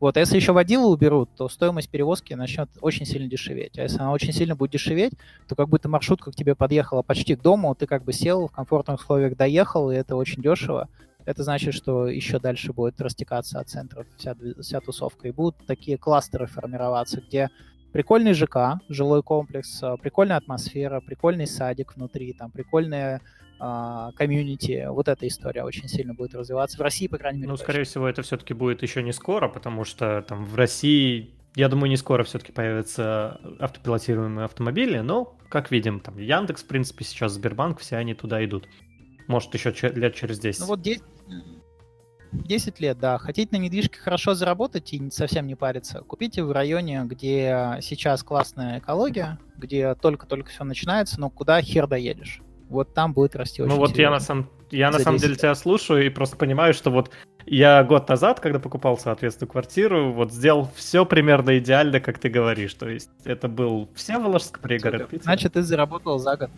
[0.05, 3.79] Вот, а если еще водилу уберут, то стоимость перевозки начнет очень сильно дешеветь.
[3.79, 5.15] А если она очень сильно будет дешеветь,
[5.49, 8.53] то как будто маршрутка к тебе подъехала почти к дому, ты как бы сел, в
[8.53, 10.91] комфортных условиях доехал, и это очень дешево
[11.25, 15.27] это значит, что еще дальше будет растекаться от центра вся, вся тусовка.
[15.29, 17.49] И будут такие кластеры формироваться, где
[17.95, 24.87] прикольный ЖК, жилой комплекс, а, прикольная атмосфера, прикольный садик внутри, там прикольная а, комьюнити.
[24.89, 26.79] Вот эта история очень сильно будет развиваться.
[26.79, 27.49] В России, по крайней мере.
[27.49, 27.65] Ну, точно.
[27.65, 31.89] скорее всего, это все-таки будет еще не скоро, потому что там в России я думаю,
[31.89, 37.79] не скоро все-таки появятся автопилотируемые автомобили, но, как видим, там Яндекс, в принципе, сейчас Сбербанк,
[37.79, 38.69] все они туда идут.
[39.29, 40.61] Может, еще лет через 10.
[40.63, 41.03] Ну вот 10,
[42.33, 43.19] 10 лет, да.
[43.19, 48.81] Хотите на недвижке хорошо заработать и совсем не париться, купите в районе, где сейчас классная
[48.81, 52.41] экология, где только-только все начинается, но куда хер доедешь.
[52.75, 55.55] Вот там будет расти очень Ну вот я на, самом, я на самом деле тебя
[55.55, 57.11] слушаю и просто понимаю, что вот
[57.47, 62.75] я год назад, когда покупал, соответственно, квартиру, вот сделал все примерно идеально, как ты говоришь.
[62.75, 65.25] То есть это был Всеволожск, пригород Питера.
[65.25, 66.51] Значит, ты заработал за год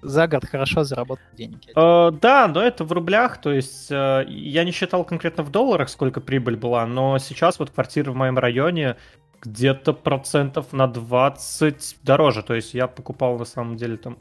[0.00, 1.58] за год хорошо заработать денег.
[1.74, 5.88] Э, да, но это в рублях, то есть э, я не считал конкретно в долларах,
[5.88, 8.96] сколько прибыль была, но сейчас вот квартира в моем районе
[9.40, 14.18] где-то процентов на 20 дороже, то есть я покупал на самом деле там,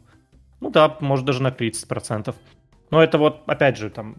[0.60, 2.36] ну да, может даже на 30 процентов.
[2.90, 4.16] Но это вот, опять же, там,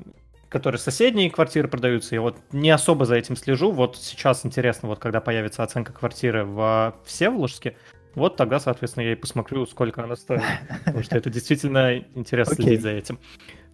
[0.49, 4.99] которые соседние квартиры продаются, я вот не особо за этим слежу, вот сейчас интересно, вот
[4.99, 7.77] когда появится оценка квартиры в Всеволожске,
[8.15, 10.43] Вот тогда, соответственно, я и посмотрю, сколько она стоит.
[10.85, 12.65] Потому что это действительно интересно Окей.
[12.65, 13.19] следить за этим.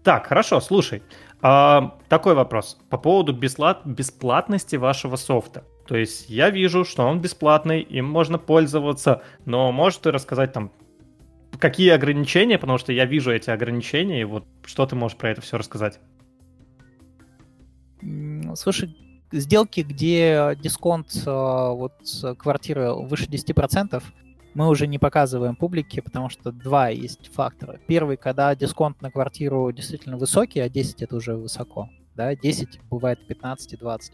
[0.02, 1.02] Так, хорошо, слушай.
[1.40, 2.78] а, такой вопрос.
[2.90, 5.64] По поводу бесплат- бесплатности вашего софта.
[5.86, 10.70] То есть я вижу, что он бесплатный, им можно пользоваться, но можешь ты рассказать там,
[11.58, 15.40] какие ограничения, потому что я вижу эти ограничения, и вот что ты можешь про это
[15.40, 16.00] все рассказать?
[18.54, 18.96] Слушай,
[19.32, 21.94] сделки, где дисконт э, вот
[22.38, 24.02] квартиры выше 10%,
[24.54, 27.80] мы уже не показываем публике, потому что два есть фактора.
[27.86, 31.88] Первый, когда дисконт на квартиру действительно высокий, а 10 это уже высоко.
[32.14, 34.12] Да, 10 бывает 15 и 20.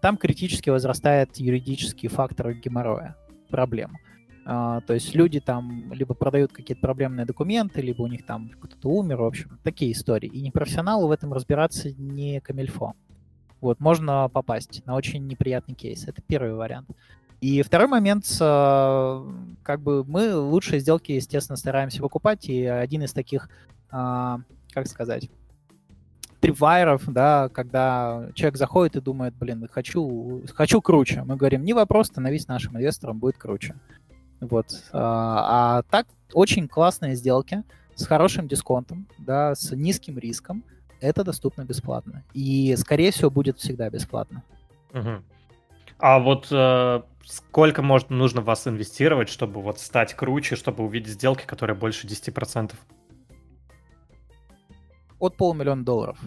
[0.00, 3.16] Там критически возрастает юридический фактор геморроя,
[3.50, 3.98] проблем.
[4.46, 8.88] А, то есть люди там либо продают какие-то проблемные документы, либо у них там кто-то
[8.88, 10.28] умер, в общем, такие истории.
[10.28, 12.94] И непрофессионалу в этом разбираться не камильфо.
[13.60, 16.06] Вот, можно попасть на очень неприятный кейс.
[16.06, 16.90] Это первый вариант.
[17.40, 23.12] И второй момент, э, как бы мы лучшие сделки, естественно, стараемся выкупать, и один из
[23.12, 23.48] таких,
[23.90, 24.40] а,
[24.72, 25.28] как сказать,
[26.40, 31.22] трипвайеров, да, когда человек заходит и думает, блин, хочу, хочу круче.
[31.24, 33.74] Мы говорим, не вопрос, становись нашим инвестором, будет круче.
[34.40, 34.66] Вот.
[34.92, 37.62] А, а так, очень классные сделки
[37.94, 40.64] с хорошим дисконтом, да, с низким риском,
[41.00, 42.24] это доступно бесплатно.
[42.32, 44.42] И, скорее всего, будет всегда бесплатно.
[44.92, 45.24] Мгм.
[45.98, 51.14] А вот э, сколько может нужно в вас инвестировать, чтобы вот стать круче, чтобы увидеть
[51.14, 52.74] сделки, которые больше 10%?
[55.18, 56.18] От полумиллиона долларов.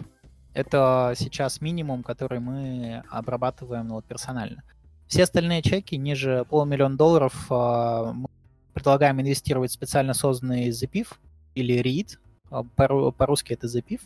[0.54, 4.62] Это сейчас минимум, который мы обрабатываем ну, вот, персонально.
[5.08, 8.28] Все остальные чеки ниже полумиллиона долларов а, мы
[8.74, 11.08] предлагаем инвестировать в специально созданный ZPIF
[11.54, 12.18] или REIT.
[12.50, 14.02] а, по- По-русски это ZPIF.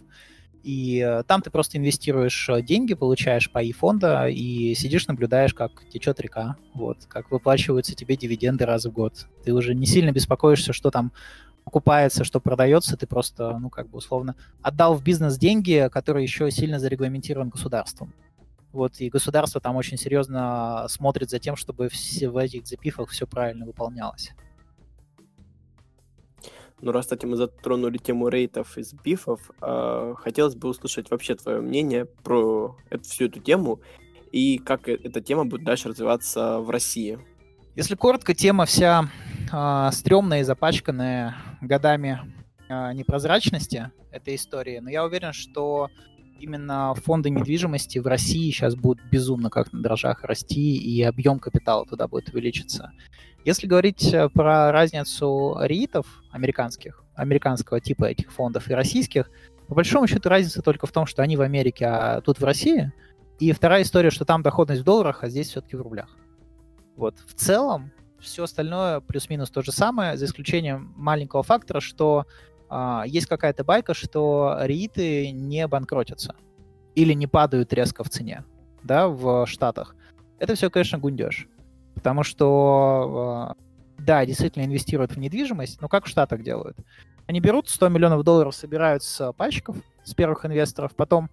[0.63, 5.73] И э, там ты просто инвестируешь э, деньги, получаешь паи фонда и сидишь, наблюдаешь, как
[5.89, 9.27] течет река, вот, как выплачиваются тебе дивиденды раз в год.
[9.45, 11.11] Ты уже не сильно беспокоишься, что там
[11.65, 16.49] покупается, что продается, ты просто, ну, как бы условно, отдал в бизнес деньги, которые еще
[16.53, 18.15] сильно зарегламентирован государством.
[18.73, 23.27] Вот, и государство там очень серьезно смотрит за тем, чтобы все в этих запифах все
[23.27, 24.33] правильно выполнялось.
[26.81, 31.61] Ну, раз, кстати, мы затронули тему рейтов из бифов, э, хотелось бы услышать вообще твое
[31.61, 33.81] мнение про эту, всю эту тему
[34.33, 37.21] и как э- эта тема будет дальше развиваться в России.
[37.77, 39.09] Если коротко, тема вся
[39.53, 42.21] э, стрёмная и запачканная годами
[42.69, 45.89] э, непрозрачности этой истории, но я уверен, что
[46.39, 51.87] именно фонды недвижимости в России сейчас будут безумно как на дрожжах расти, и объем капитала
[51.87, 52.93] туда будет увеличиться.
[53.45, 59.31] Если говорить э, про разницу риитов американских, американского типа этих фондов и российских,
[59.69, 62.93] по большому счету разница только в том, что они в Америке, а тут в России.
[63.39, 66.17] И вторая история, что там доходность в долларах, а здесь все-таки в рублях.
[66.97, 67.17] Вот.
[67.27, 67.91] В целом,
[68.21, 72.27] все остальное плюс-минус то же самое, за исключением маленького фактора, что
[73.07, 76.35] есть какая-то байка, что рииты не банкротятся
[76.95, 78.45] или не падают резко в цене,
[78.83, 79.95] да, в Штатах.
[80.39, 81.49] Это все, конечно, гундеж.
[81.95, 83.55] Потому что, а,
[83.99, 86.77] да, действительно инвестируют в недвижимость, но как в Штатах делают?
[87.27, 91.31] Они берут 100 миллионов долларов, собирают с пальчиков, с первых инвесторов, потом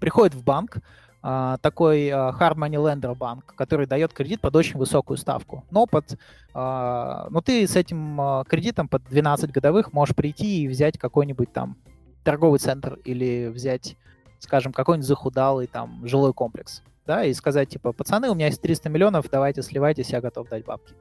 [0.00, 0.80] приходят в банк, а,
[1.22, 5.64] такой а, hard money lender банк, который дает кредит под очень высокую ставку.
[5.70, 6.18] Но под,
[6.52, 11.52] а, но ты с этим а, кредитом под 12 годовых можешь прийти и взять какой-нибудь
[11.52, 11.76] там
[12.24, 13.96] торговый центр или взять,
[14.40, 18.88] скажем, какой-нибудь захудалый там жилой комплекс, да, и сказать типа, пацаны, у меня есть 300
[18.88, 20.94] миллионов, давайте сливайтесь, я готов дать бабки.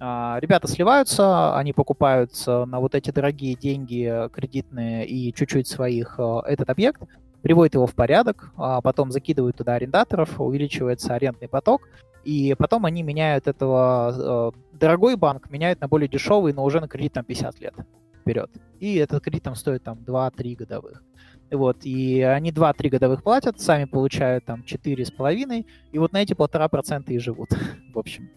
[0.00, 6.18] А, Ребята сливаются, они покупают э, на вот эти дорогие деньги кредитные и чуть-чуть своих
[6.18, 7.02] этот объект,
[7.42, 11.88] приводят его в порядок, а потом закидывают туда арендаторов, увеличивается арендный поток,
[12.24, 16.88] и потом они меняют этого э, дорогой банк, меняют на более дешевый, но уже на
[16.88, 17.74] кредит там 50 лет
[18.20, 18.50] вперед.
[18.78, 21.02] И этот кредит там стоит там 2-3 годовых.
[21.50, 26.68] Вот, и они 2-3 годовых платят, сами получают там 4,5, и вот на эти полтора
[26.68, 27.50] процента и живут,
[27.94, 28.30] в общем.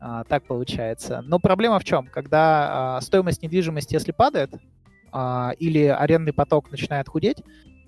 [0.00, 1.22] А, так получается.
[1.24, 2.06] Но проблема в чем?
[2.06, 4.52] Когда а, стоимость недвижимости, если падает,
[5.12, 7.38] а, или арендный поток начинает худеть,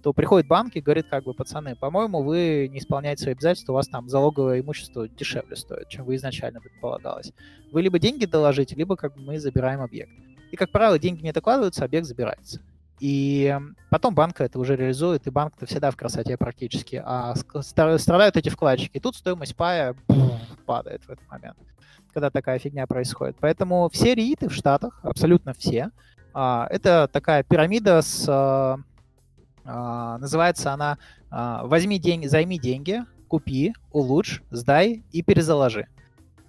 [0.05, 3.77] то приходит банк и говорит, как бы, пацаны, по-моему, вы не исполняете свои обязательства, у
[3.77, 7.33] вас там залоговое имущество дешевле стоит, чем вы изначально предполагалось.
[7.73, 10.13] Вы либо деньги доложите, либо как бы мы забираем объект.
[10.51, 12.61] И, как правило, деньги не докладываются, объект забирается.
[13.01, 18.51] И потом банк это уже реализует, и банк-то всегда в красоте практически, а страдают эти
[18.51, 18.99] вкладчики.
[18.99, 19.97] И тут стоимость пая
[20.67, 21.57] падает в этот момент,
[22.13, 23.37] когда такая фигня происходит.
[23.41, 25.93] Поэтому все рииты в Штатах, абсолютно все,
[26.35, 28.29] а, это такая пирамида с...
[29.65, 30.99] а, называется она
[31.31, 35.87] а, «Возьми деньги, займи деньги, купи, улучшь, сдай и перезаложи».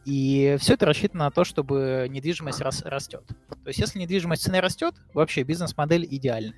[0.06, 3.24] И все это рассчитано на то, чтобы недвижимость рас, растет.
[3.50, 6.54] То есть если недвижимость цены растет, вообще бизнес-модель идеальная.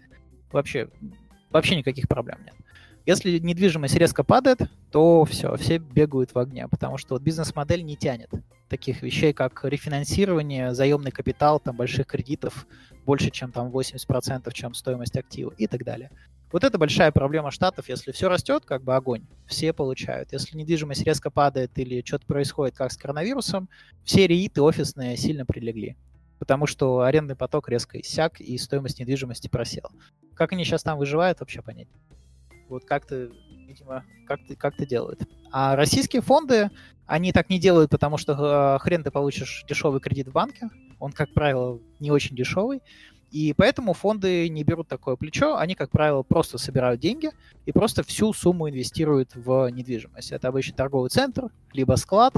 [0.52, 0.90] Вообще,
[1.50, 2.56] вообще никаких проблем нет.
[3.06, 4.60] Если недвижимость резко падает,
[4.92, 8.30] то все, все бегают в огне, потому что вот бизнес-модель не тянет
[8.68, 12.68] таких вещей, как рефинансирование, заемный капитал, там больших кредитов
[13.06, 16.12] больше, чем там 80%, чем стоимость актива и так далее.
[16.52, 17.90] Вот это большая проблема штатов.
[17.90, 20.32] Если все растет, как бы огонь, все получают.
[20.32, 23.68] Если недвижимость резко падает или что-то происходит, как с коронавирусом,
[24.04, 25.98] все реиты офисные сильно прилегли.
[26.40, 29.92] Потому что арендный поток резко иссяк, и стоимость недвижимости просела.
[30.36, 31.88] Как они сейчас там выживают, вообще понять.
[32.70, 33.30] Вот как-то,
[33.68, 35.22] видимо, как-то, как-то делают.
[35.52, 36.70] А российские фонды,
[37.06, 40.70] они так не делают, потому что э, хрен ты получишь дешевый кредит в банке.
[41.00, 42.82] Он, как правило, не очень дешевый.
[43.32, 47.32] И поэтому фонды не берут такое плечо, они, как правило, просто собирают деньги
[47.66, 50.32] и просто всю сумму инвестируют в недвижимость.
[50.32, 52.34] Это обычно торговый центр, либо склад,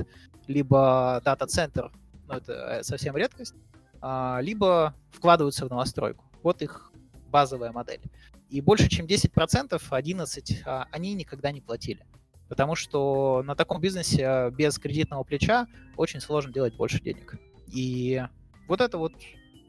[0.47, 1.91] либо дата-центр,
[2.27, 3.53] но это э, совсем редкость,
[4.01, 6.25] а, либо вкладываются в новостройку.
[6.41, 6.91] Вот их
[7.29, 8.01] базовая модель.
[8.49, 12.05] И больше чем 10%, 11% а, они никогда не платили.
[12.47, 17.35] Потому что на таком бизнесе а, без кредитного плеча очень сложно делать больше денег.
[17.67, 18.23] И
[18.67, 19.13] вот это вот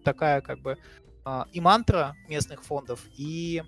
[0.03, 0.79] такая как бы
[1.53, 3.63] и мантра местных фондов, и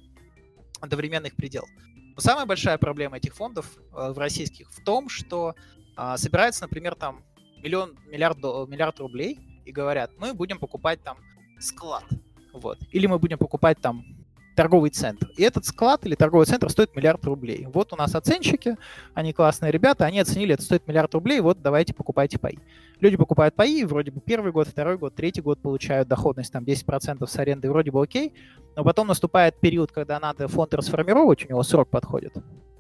[0.81, 1.67] одновременно их предел.
[2.15, 5.55] Но самая большая проблема этих фондов в российских в том, что
[6.17, 7.23] собирается, например, там
[7.63, 11.19] миллион, миллиард, миллиард рублей и говорят, мы будем покупать там
[11.61, 12.05] склад,
[12.53, 14.05] вот, или мы будем покупать там
[14.55, 15.31] торговый центр.
[15.37, 17.67] И этот склад или торговый центр стоит миллиард рублей.
[17.73, 18.77] Вот у нас оценщики,
[19.15, 22.59] они классные ребята, они оценили, это стоит миллиард рублей, вот давайте покупайте паи.
[23.01, 27.27] Люди покупают паи, вроде бы первый год, второй год, третий год получают доходность там 10%
[27.27, 28.35] с аренды, вроде бы окей,
[28.77, 32.35] но потом наступает период, когда надо фонд расформировать, у него срок подходит.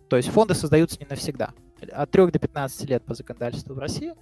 [0.08, 1.54] То есть фонды создаются не навсегда.
[1.90, 4.12] От 3 до 15 лет по законодательству в России.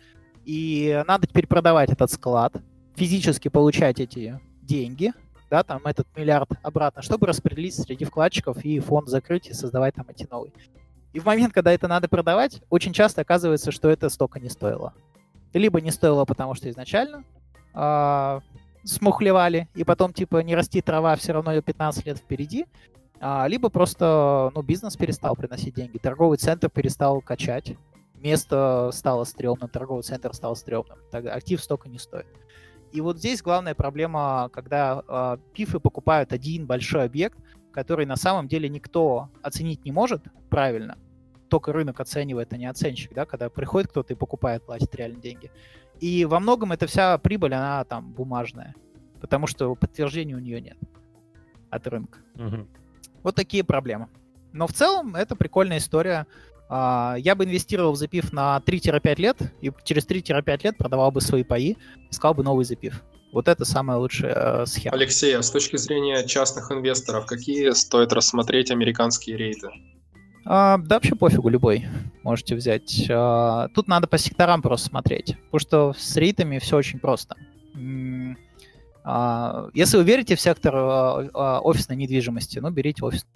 [0.45, 2.55] И надо теперь продавать этот склад,
[2.95, 5.13] физически получать эти деньги,
[5.51, 10.07] да, там этот миллиард обратно, чтобы распределить среди вкладчиков и фонд закрыть и создавать там
[10.09, 10.53] эти новые.
[11.13, 14.95] И в момент, когда это надо продавать, очень часто оказывается, что это столько не стоило.
[15.53, 17.25] Либо не стоило, потому что изначально
[17.75, 18.41] э,
[18.85, 22.67] смухлевали, и потом, типа, не расти трава, все равно 15 лет впереди,
[23.21, 27.77] а, либо просто, ну, бизнес перестал приносить деньги, торговый центр перестал качать,
[28.15, 32.27] место стало стрёмным, торговый центр стал стрёмным, тогда актив столько не стоит.
[32.93, 37.39] И вот здесь главная проблема, когда э, пифы покупают один большой объект,
[37.73, 40.99] который на самом деле никто оценить не может правильно,
[41.49, 45.51] только рынок оценивает, а не оценщик, да, когда приходит кто-то и покупает, платит реальные деньги.
[46.01, 48.75] И во многом эта вся прибыль, она там бумажная,
[49.21, 50.79] потому что подтверждения у нее нет
[51.69, 52.19] от рынка.
[52.37, 52.67] Угу.
[53.23, 54.09] Вот такие проблемы.
[54.53, 56.27] Но в целом это прикольная история.
[56.73, 61.21] А, я бы инвестировал в запив на 3-5 лет, и через 3-5 лет продавал бы
[61.21, 61.77] свои паи,
[62.11, 63.03] искал бы новый запив.
[63.33, 64.97] Вот это самая лучшая э, схема.
[64.97, 69.69] Алексей, а с точки зрения частных инвесторов, какие стоит рассмотреть американские рейты?
[70.45, 71.87] А, да вообще пофигу, любой
[72.23, 73.07] можете взять.
[73.11, 77.37] А, тут надо по секторам просто смотреть, потому что с рейтами все очень просто.
[79.03, 83.35] А, если вы верите в сектор а, а, офисной недвижимости, ну, берите офисную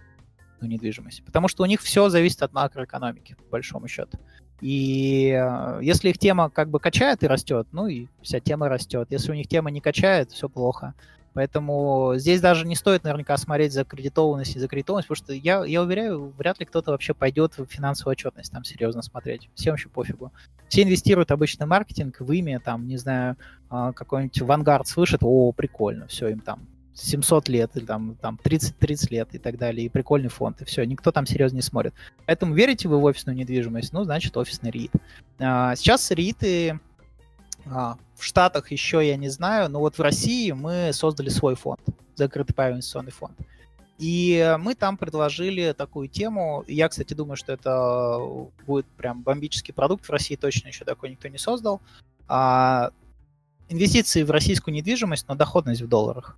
[0.67, 1.25] недвижимость.
[1.25, 4.19] Потому что у них все зависит от макроэкономики, по большому счету.
[4.61, 9.09] И э, если их тема как бы качает и растет, ну и вся тема растет.
[9.11, 10.95] Если у них тема не качает, все плохо.
[11.35, 15.65] Поэтому здесь даже не стоит наверняка смотреть за кредитованность и за кредитованность, потому что я,
[15.65, 19.51] я уверяю, вряд ли кто-то вообще пойдет в финансовую отчетность там серьезно смотреть.
[19.55, 20.33] Всем вообще пофигу.
[20.69, 23.37] Все инвестируют обычно в маркетинг, в имя, там, не знаю,
[23.69, 29.11] а, какой-нибудь Vanguard слышит, о, прикольно, все, им там 700 лет или там, там 30-30
[29.11, 31.95] лет и так далее, и прикольный фонд, и все, никто там серьезно не смотрит.
[32.27, 34.93] Поэтому верите вы в офисную недвижимость, ну, значит, офисный РИИТ.
[35.41, 36.79] А, сейчас РИИТы
[37.67, 41.81] а, в Штатах еще я не знаю, но вот в России мы создали свой фонд,
[42.15, 43.37] закрытый паевый инвестиционный фонд.
[43.99, 46.65] И мы там предложили такую тему.
[46.67, 48.19] Я, кстати, думаю, что это
[48.67, 50.05] будет прям бомбический продукт.
[50.05, 51.81] В России точно еще такой никто не создал.
[52.27, 52.91] А,
[53.69, 56.37] инвестиции в российскую недвижимость, но доходность в долларах.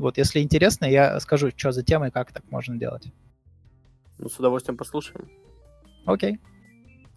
[0.00, 3.12] Вот, если интересно, я скажу, что за тема и как так можно делать.
[4.18, 5.28] Ну, с удовольствием послушаем.
[6.06, 6.40] Окей.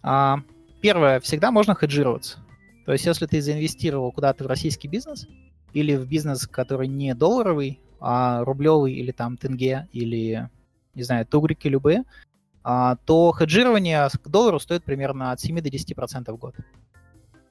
[0.02, 0.40] А,
[0.80, 2.38] первое, всегда можно хеджироваться.
[2.84, 5.26] То есть, если ты заинвестировал куда-то в российский бизнес
[5.72, 10.50] или в бизнес, который не долларовый, а рублевый или там тенге или,
[10.94, 12.04] не знаю, тугрики любые,
[12.62, 16.54] а, то хеджирование к доллару стоит примерно от 7 до 10% в год.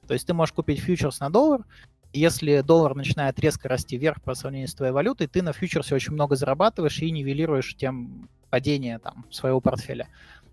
[0.08, 1.66] То есть ты можешь купить фьючерс на доллар,
[2.14, 6.14] если доллар начинает резко расти вверх по сравнению с твоей валютой, ты на фьючерсе очень
[6.14, 10.08] много зарабатываешь и нивелируешь тем падение там, своего портфеля.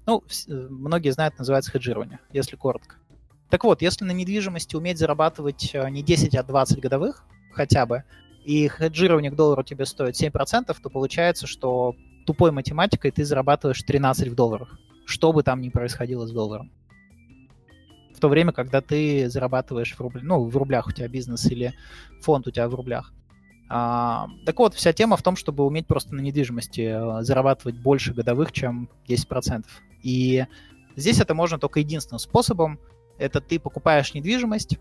[0.06, 2.96] Ну, многие знают, называется хеджирование, если коротко.
[3.50, 8.04] Так вот, если на недвижимости уметь зарабатывать э, не 10, а 20 годовых хотя бы,
[8.44, 11.94] и хеджирование к доллару тебе стоит 7%, то получается, что
[12.26, 16.70] тупой математикой ты зарабатываешь 13 в долларах, что бы там ни происходило с долларом.
[18.20, 21.74] То время, когда ты зарабатываешь в рублях, ну, в рублях у тебя бизнес или
[22.22, 23.12] фонд у тебя в рублях.
[23.72, 28.12] А, так вот, вся тема в том, чтобы уметь просто на недвижимости э, зарабатывать больше
[28.12, 29.64] годовых, чем 10%.
[30.02, 30.44] И
[30.96, 32.80] здесь это можно только единственным способом.
[33.16, 34.78] Это ты покупаешь недвижимость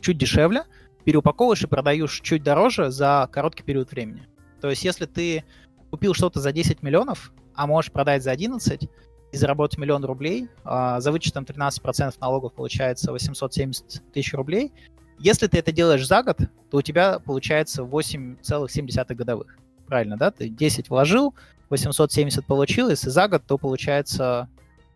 [0.00, 0.64] чуть дешевле,
[1.04, 4.26] переупаковываешь и продаешь чуть дороже за короткий период времени.
[4.60, 5.44] То есть, если ты
[5.90, 8.88] купил что-то за 10 миллионов, а можешь продать за 11
[9.32, 14.72] и заработать миллион рублей, а за вычетом 13% налогов получается 870 тысяч рублей,
[15.18, 16.38] если ты это делаешь за год,
[16.70, 19.58] то у тебя получается 8,7 годовых.
[19.86, 20.30] Правильно, да?
[20.30, 21.34] Ты 10 вложил,
[21.68, 24.48] 870 получил, если за год, то получается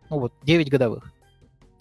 [0.09, 1.12] ну вот 9 годовых.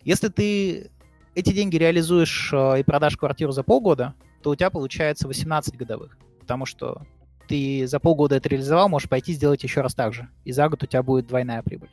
[0.04, 0.92] Если ты
[1.36, 6.18] эти деньги реализуешь э, и продашь квартиру за полгода, то у тебя получается 18 годовых.
[6.40, 7.04] Потому что
[7.48, 10.28] ты за полгода это реализовал, можешь пойти сделать еще раз так же.
[10.44, 11.90] И за год у тебя будет двойная прибыль.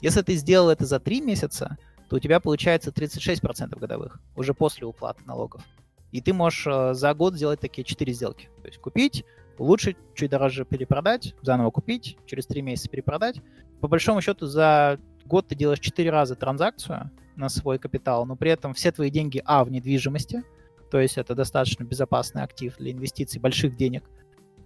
[0.00, 1.76] Если ты сделал это за 3 месяца,
[2.08, 5.62] то у тебя получается 36% годовых, уже после уплаты налогов.
[6.10, 8.48] И ты можешь э, за год сделать такие 4 сделки.
[8.62, 9.24] То есть купить,
[9.58, 13.40] улучшить, чуть дороже перепродать, заново купить, через 3 месяца перепродать.
[13.80, 18.50] По большому счету за год ты делаешь 4 раза транзакцию на свой капитал, но при
[18.50, 20.42] этом все твои деньги, а, в недвижимости,
[20.90, 24.04] то есть это достаточно безопасный актив для инвестиций больших денег,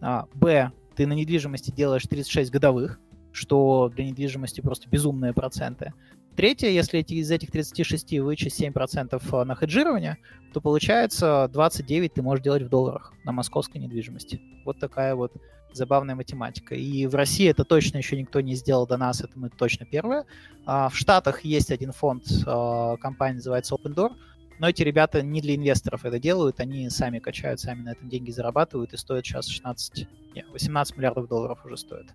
[0.01, 2.99] а, б, ты на недвижимости делаешь 36 годовых,
[3.35, 5.93] что для недвижимости просто безумные проценты.
[6.37, 10.19] Третье, если эти, из этих 36 вычесть 7% э, на хеджирование,
[10.53, 14.41] то получается 29 ты можешь делать в долларах на московской недвижимости.
[14.65, 15.33] Вот такая вот
[15.73, 16.77] забавная математика.
[16.77, 20.25] И в России это точно еще никто не сделал до нас, это мы точно первые.
[20.65, 24.13] А в Штатах есть один фонд, э, компания называется Open Door,
[24.61, 28.31] но эти ребята не для инвесторов это делают, они сами качают, сами на этом деньги
[28.31, 32.07] зарабатывают и стоят сейчас 16, не, 18 миллиардов долларов уже стоит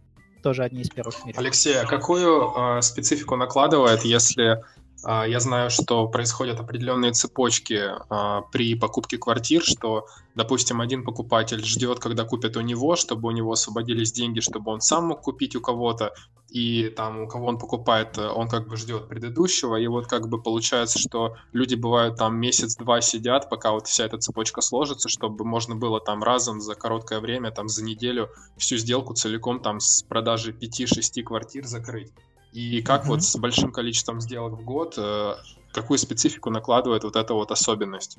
[0.42, 1.38] тоже одни из первых в мире.
[1.38, 4.64] Алексей, а какую э, специфику накладывает, если
[5.04, 12.00] я знаю, что происходят определенные цепочки а, при покупке квартир, что, допустим, один покупатель ждет,
[12.00, 15.62] когда купят у него, чтобы у него освободились деньги, чтобы он сам мог купить у
[15.62, 16.14] кого-то,
[16.50, 20.42] и там у кого он покупает, он как бы ждет предыдущего, и вот как бы
[20.42, 25.76] получается, что люди бывают там месяц-два сидят, пока вот вся эта цепочка сложится, чтобы можно
[25.76, 30.52] было там разом за короткое время, там за неделю всю сделку целиком там с продажи
[30.52, 32.12] 5-6 квартир закрыть.
[32.52, 33.08] И как mm-hmm.
[33.08, 35.34] вот с большим количеством сделок в год, э,
[35.72, 38.18] какую специфику накладывает вот эта вот особенность?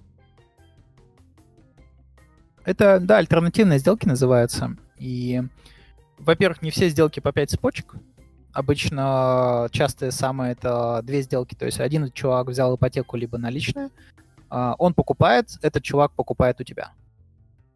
[2.64, 4.76] Это, да, альтернативные сделки называются.
[4.98, 5.42] И,
[6.18, 7.94] во-первых, не все сделки по 5 цепочек.
[8.52, 11.54] Обычно частые самые это две сделки.
[11.54, 13.90] То есть один чувак взял ипотеку либо наличные,
[14.48, 16.92] а, он покупает, этот чувак покупает у тебя.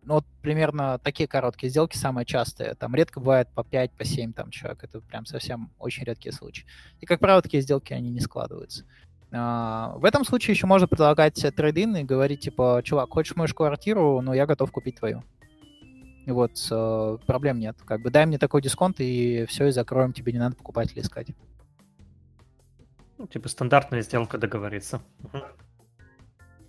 [0.07, 2.74] Ну, вот примерно такие короткие сделки самые частые.
[2.74, 4.84] Там редко бывает по 5, по 7 там человек.
[4.84, 6.66] Это прям совсем очень редкие случаи.
[7.00, 8.84] И, как правило, такие сделки, они не складываются.
[9.32, 14.20] А, в этом случае еще можно предлагать трейдин и говорить, типа, чувак, хочешь мою квартиру,
[14.20, 15.24] но я готов купить твою.
[16.26, 17.76] И вот, э, проблем нет.
[17.84, 21.28] Как бы дай мне такой дисконт, и все, и закроем, тебе не надо покупателя искать.
[23.18, 25.02] Ну, типа стандартная сделка договориться.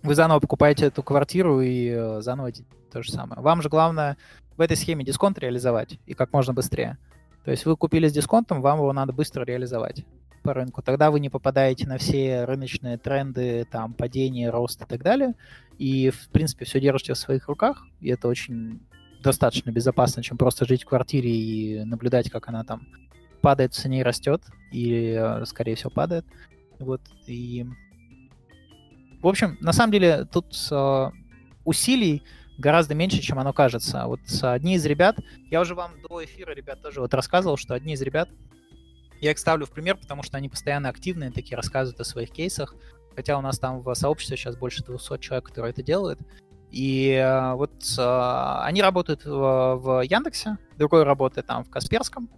[0.06, 2.52] Вы заново покупаете эту квартиру и э, заново
[2.92, 3.42] то же самое.
[3.42, 4.16] Вам же главное
[4.56, 6.96] в этой схеме дисконт реализовать и как можно быстрее.
[7.44, 10.04] То есть вы купили с дисконтом, вам его надо быстро реализовать
[10.44, 10.80] по рынку.
[10.80, 15.34] Тогда вы не попадаете на все рыночные тренды, там, падение, рост и так далее.
[15.76, 17.84] И, в принципе, все держите в своих руках.
[18.00, 18.86] И это очень
[19.24, 22.86] достаточно безопасно, чем просто жить в квартире и наблюдать, как она там
[23.42, 26.24] падает цене и растет, или, э, скорее всего, падает.
[26.78, 27.66] Вот, и...
[29.22, 31.10] В общем, на самом деле, тут э,
[31.64, 32.22] усилий
[32.58, 34.04] гораздо меньше, чем оно кажется.
[34.06, 35.18] Вот одни из ребят,
[35.50, 38.28] я уже вам до эфира, ребят, тоже вот рассказывал, что одни из ребят,
[39.20, 42.74] я их ставлю в пример, потому что они постоянно активные, такие рассказывают о своих кейсах,
[43.14, 46.20] хотя у нас там в сообществе сейчас больше 200 человек, которые это делают.
[46.70, 52.28] И э, вот э, они работают в, в Яндексе, другой работает там в Касперском.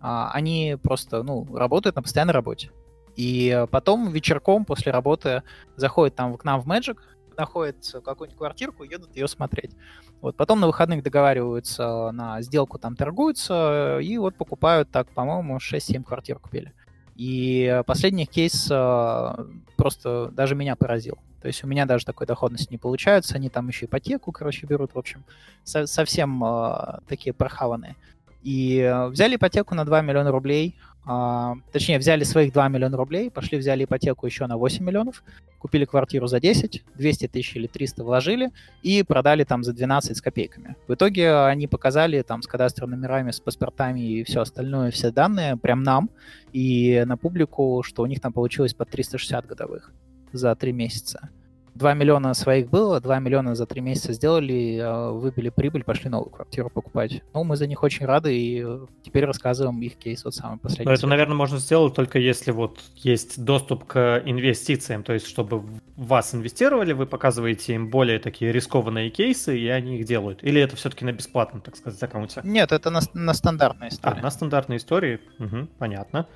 [0.00, 2.70] Э, они просто, ну, работают на постоянной работе.
[3.16, 5.42] И потом вечерком после работы
[5.76, 6.98] заходят там к нам в Magic,
[7.36, 9.72] находят какую-нибудь квартирку едут ее смотреть.
[10.20, 16.04] Вот потом на выходных договариваются на сделку, там торгуются, и вот покупают так, по-моему, 6-7
[16.04, 16.72] квартир купили.
[17.16, 19.34] И последний кейс э,
[19.76, 21.18] просто даже меня поразил.
[21.42, 24.94] То есть у меня даже такой доходности не получается, они там еще ипотеку, короче, берут,
[24.94, 25.24] в общем,
[25.64, 27.96] со- совсем э, такие прохаванные.
[28.42, 33.30] И э, взяли ипотеку на 2 миллиона рублей, а, точнее, взяли своих 2 миллиона рублей,
[33.30, 35.24] пошли взяли ипотеку еще на 8 миллионов,
[35.58, 38.50] купили квартиру за 10, 200 тысяч или 300 вложили
[38.82, 40.76] и продали там за 12 с копейками.
[40.86, 45.56] В итоге они показали там с кадастровыми номерами, с паспортами и все остальное, все данные
[45.56, 46.10] прям нам
[46.52, 49.92] и на публику, что у них там получилось под 360 годовых
[50.32, 51.30] за 3 месяца.
[51.74, 56.30] 2 миллиона своих было, 2 миллиона за 3 месяца сделали, а, выбили прибыль, пошли новую
[56.30, 57.22] квартиру покупать.
[57.34, 60.86] Ну, мы за них очень рады, и э, теперь рассказываем их кейс, вот самый последний.
[60.86, 65.60] Но это, наверное, можно сделать только если вот есть доступ к инвестициям, то есть чтобы
[65.60, 70.42] в вас инвестировали, вы показываете им более такие рискованные кейсы, и они их делают.
[70.42, 72.40] Или это все-таки на бесплатном, так сказать, аккаунте?
[72.44, 74.18] Нет, это на, на стандартной истории.
[74.18, 76.26] А, на стандартной истории, угу, понятно.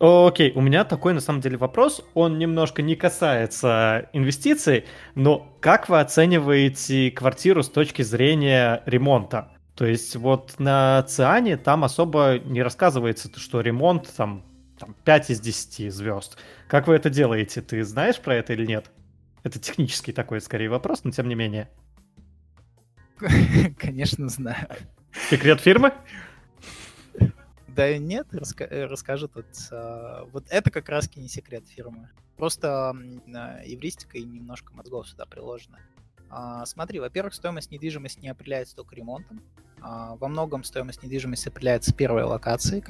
[0.00, 2.04] Окей, у меня такой на самом деле вопрос.
[2.14, 4.84] Он немножко не касается инвестиций,
[5.14, 9.52] но как вы оцениваете квартиру с точки зрения ремонта?
[9.74, 14.44] То есть вот на Циане там особо не рассказывается, что ремонт там,
[14.78, 16.36] там 5 из 10 звезд.
[16.68, 17.62] Как вы это делаете?
[17.62, 18.90] Ты знаешь про это или нет?
[19.44, 21.70] Это технический такой скорее вопрос, но тем не менее.
[23.78, 24.68] Конечно, знаю.
[25.30, 25.92] Секрет фирмы?
[27.74, 29.46] Да нет, раска- э, расскажу тут.
[29.70, 32.10] А, вот это как раз не секрет фирмы.
[32.36, 32.94] Просто
[33.64, 35.78] эвристика и немножко мозгов сюда приложено.
[36.28, 39.40] А, смотри, во-первых, стоимость недвижимости не определяется только ремонтом.
[39.80, 42.84] А, во многом стоимость недвижимости определяется первой локации.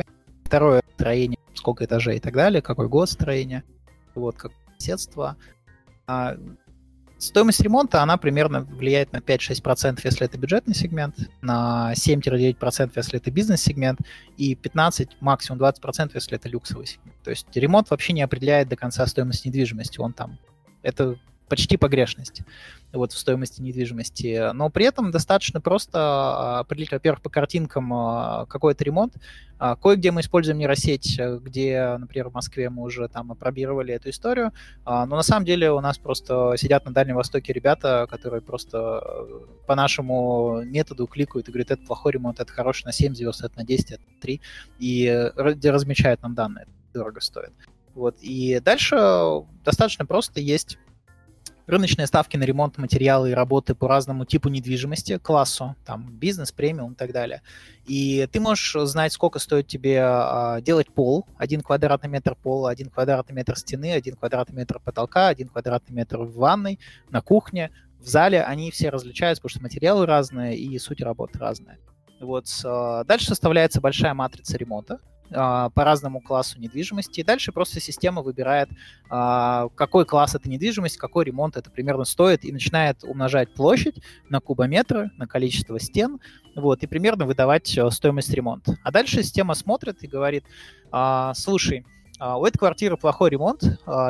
[0.45, 3.65] Второе— строение, сколько этажей и так далее, какой год строения,
[4.15, 5.37] вот, как соседство.
[6.07, 6.37] А,
[7.23, 13.31] Стоимость ремонта, она примерно влияет на 5-6%, если это бюджетный сегмент, на 7-9%, если это
[13.31, 14.01] бизнес-сегмент,
[14.37, 17.17] и 15, максимум 20%, если это люксовый сегмент.
[17.23, 20.37] То есть ремонт вообще не определяет до конца стоимость недвижимости, он там,
[20.83, 21.17] это
[21.53, 22.41] почти погрешность
[22.95, 24.55] вот, в стоимости недвижимости.
[24.55, 29.17] Но при этом достаточно просто а, определить, во-первых, по картинкам а, какой это ремонт.
[29.59, 34.53] А, кое-где мы используем нейросеть, где, например, в Москве мы уже там опробировали эту историю.
[34.87, 39.03] Но на самом деле у нас просто сидят на Дальнем Востоке ребята, которые просто
[39.67, 43.59] по нашему методу кликают и говорят, это плохой ремонт, это хороший на 7 звезд, это
[43.59, 44.41] на 10, это на 3,
[44.79, 46.63] и размечают нам данные.
[46.63, 47.53] Это дорого стоит.
[47.95, 48.17] Вот.
[48.23, 48.97] И дальше
[49.65, 50.79] достаточно просто есть
[51.67, 56.93] рыночные ставки на ремонт, материалы и работы по разному типу недвижимости, классу, там, бизнес, премиум
[56.93, 57.43] и так далее.
[57.87, 62.91] И ты можешь знать, сколько стоит тебе а, делать пол, один квадратный метр пола, один
[62.91, 66.79] квадратный метр стены, один квадратный метр потолка, один квадратный метр в ванной,
[67.11, 71.79] на кухне, в зале, они все различаются, потому что материалы разные и суть работы разная.
[72.21, 72.47] Вот.
[72.65, 75.01] А, дальше составляется большая матрица ремонта,
[75.33, 77.21] по разному классу недвижимости.
[77.21, 78.69] И дальше просто система выбирает,
[79.09, 84.41] а, какой класс это недвижимость, какой ремонт это примерно стоит, и начинает умножать площадь на
[84.41, 86.21] кубометры, на количество стен,
[86.55, 88.79] вот, и примерно выдавать э, стоимость ремонта.
[88.83, 90.45] А дальше система смотрит и говорит,
[90.91, 91.87] а, слушай,
[92.21, 93.65] у этой квартиры плохой ремонт,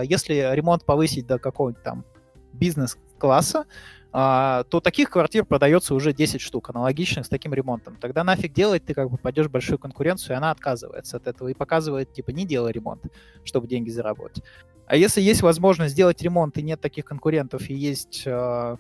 [0.05, 2.05] если ремонт повысить до какого-нибудь там
[2.53, 3.65] бизнес-класса, а,
[4.13, 7.97] то таких квартир продается уже 10 штук, аналогичных с таким ремонтом.
[7.97, 11.49] Тогда нафиг делать, ты как бы пойдешь в большую конкуренцию, и она отказывается от этого
[11.49, 13.03] и показывает, типа, не делай ремонт,
[13.43, 14.45] чтобы деньги заработать.
[14.87, 18.77] А если есть возможность сделать ремонт, и нет таких конкурентов, и есть э,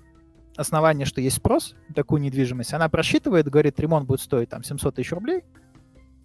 [0.56, 5.12] основание, что есть спрос такую недвижимость, она просчитывает, говорит, ремонт будет стоить там 700 тысяч
[5.12, 5.44] рублей,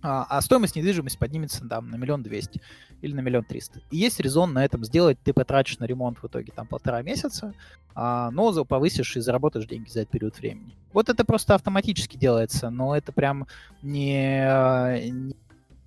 [0.07, 2.61] а, а стоимость недвижимости поднимется там на миллион двести
[3.01, 3.81] или на миллион триста.
[3.91, 7.53] И есть резон на этом сделать, ты потратишь на ремонт в итоге там полтора месяца,
[7.93, 10.77] а, но повысишь и заработаешь деньги за этот период времени.
[10.93, 13.47] Вот это просто автоматически делается, но это прям
[13.81, 15.11] не,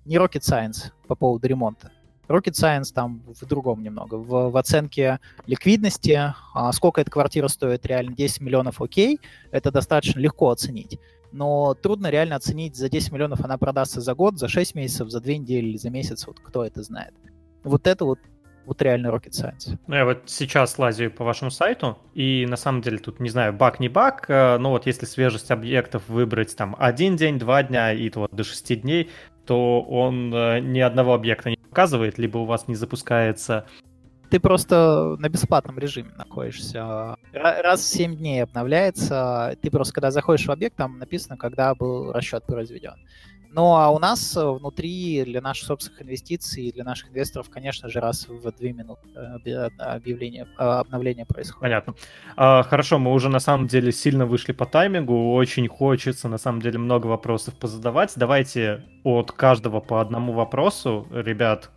[0.05, 1.91] не rocket science по поводу ремонта.
[2.27, 4.15] Rocket Science там в другом немного.
[4.15, 9.19] В, в оценке ликвидности, а, сколько эта квартира стоит реально, 10 миллионов, окей,
[9.51, 10.97] это достаточно легко оценить
[11.31, 15.21] но трудно реально оценить, за 10 миллионов она продастся за год, за 6 месяцев, за
[15.21, 17.13] 2 недели или за месяц, вот кто это знает.
[17.63, 18.19] Вот это вот
[18.65, 19.77] вот реально rocket science.
[19.87, 23.53] Ну, я вот сейчас лазю по вашему сайту, и на самом деле тут, не знаю,
[23.53, 27.91] баг не баг, э, но вот если свежесть объектов выбрать там один день, два дня
[27.91, 29.09] и вот до шести дней,
[29.45, 33.65] то он э, ни одного объекта не показывает, либо у вас не запускается
[34.31, 37.17] ты просто на бесплатном режиме находишься.
[37.33, 39.57] Раз в 7 дней обновляется.
[39.61, 42.95] Ты просто, когда заходишь в объект, там написано, когда был расчет произведен.
[43.53, 48.25] Ну, а у нас внутри для наших собственных инвестиций, для наших инвесторов, конечно же, раз
[48.29, 51.59] в две минуты э, объявление, э, обновление происходит.
[51.59, 51.95] Понятно.
[52.37, 55.33] А, хорошо, мы уже на самом деле сильно вышли по таймингу.
[55.33, 58.13] Очень хочется, на самом деле, много вопросов позадавать.
[58.15, 61.05] Давайте от каждого по одному вопросу.
[61.11, 61.69] Ребят,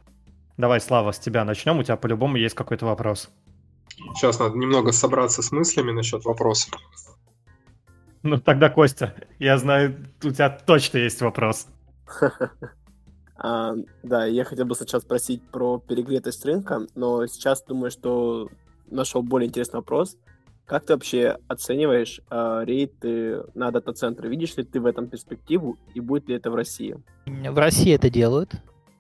[0.57, 1.79] Давай, Слава, с тебя начнем.
[1.79, 3.31] У тебя по-любому есть какой-то вопрос.
[4.15, 6.71] Сейчас надо немного собраться с мыслями насчет вопроса.
[8.23, 11.67] Ну тогда, Костя, я знаю, у тебя точно есть вопрос.
[13.37, 13.75] А,
[14.05, 18.49] да, я хотел бы сначала спросить про перегретость рынка, но сейчас думаю, что
[18.87, 20.17] нашел более интересный вопрос.
[20.67, 24.29] Как ты вообще оцениваешь э, рейты на дата-центры?
[24.31, 26.97] Видишь ли ты в этом перспективу и будет ли это в России?
[27.27, 28.53] В России это делают.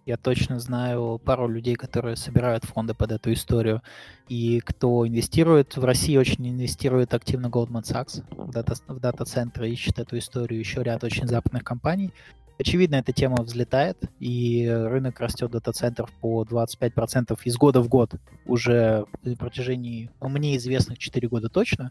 [0.06, 3.82] Я точно знаю пару людей, которые собирают фонды под эту историю.
[4.28, 9.98] И кто инвестирует, в России очень инвестирует активно Goldman Sachs в, дата, в дата-центры, ищет
[9.98, 12.12] эту историю еще ряд очень западных компаний.
[12.58, 18.14] Очевидно, эта тема взлетает, и рынок растет дата-центров по 25% из года в год
[18.46, 21.90] уже на протяжении, ну, мне известных 4 года точно.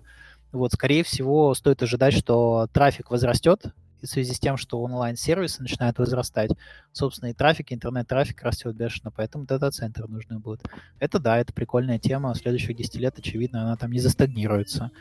[0.53, 3.73] Вот, скорее всего, стоит ожидать, что трафик возрастет
[4.03, 6.51] в связи с тем, что онлайн-сервисы начинают возрастать.
[6.91, 10.63] Собственно, и трафик, интернет-трафик растет бешено, поэтому дата-центры нужны будут.
[10.99, 12.33] Это да, это прикольная тема.
[12.33, 14.91] В следующих 10 лет, очевидно, она там не застагнируется.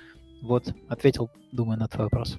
[0.42, 2.38] Вот, ответил, думаю, на твой вопрос.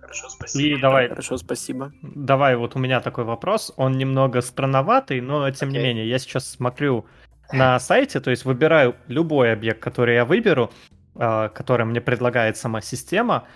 [0.00, 0.78] Хорошо, спасибо.
[0.78, 1.08] И давай.
[1.08, 1.92] Хорошо, спасибо.
[2.02, 3.72] Давай, вот у меня такой вопрос.
[3.76, 5.72] Он немного странноватый, но тем okay.
[5.72, 7.04] не менее, я сейчас смотрю
[7.52, 10.70] на сайте, то есть выбираю любой объект, который я выберу,
[11.14, 13.46] э, который мне предлагает сама система,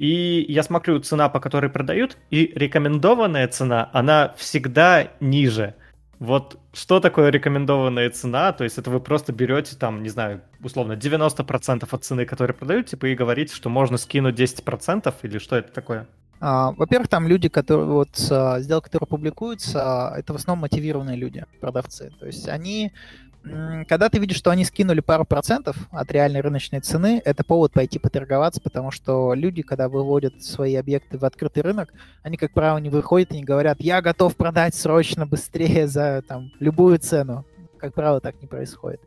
[0.00, 5.74] и я смотрю цена, по которой продают, и рекомендованная цена, она всегда ниже.
[6.18, 8.52] Вот что такое рекомендованная цена?
[8.52, 12.86] То есть это вы просто берете там, не знаю, условно 90% от цены, которые продают,
[12.86, 16.06] типа, и говорите, что можно скинуть 10% или что это такое?
[16.40, 21.44] А, во-первых, там люди, которые вот а, сделки, которые публикуются, это в основном мотивированные люди,
[21.60, 22.10] продавцы.
[22.18, 22.94] То есть они
[23.42, 27.98] когда ты видишь, что они скинули пару процентов от реальной рыночной цены, это повод пойти
[27.98, 32.90] поторговаться, потому что люди, когда выводят свои объекты в открытый рынок, они, как правило, не
[32.90, 37.46] выходят и не говорят, я готов продать срочно, быстрее за там, любую цену.
[37.78, 39.00] Как правило, так не происходит.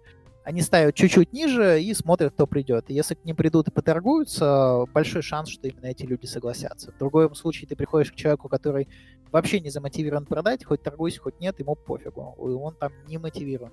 [0.43, 2.86] Они ставят чуть-чуть ниже и смотрят, кто придет.
[2.89, 6.91] И если к ним придут и поторгуются, большой шанс, что именно эти люди согласятся.
[6.91, 8.89] В другом случае ты приходишь к человеку, который
[9.31, 12.36] вообще не замотивирован продать, хоть торгуйся, хоть нет, ему пофигу.
[12.38, 13.71] Он там не мотивирован.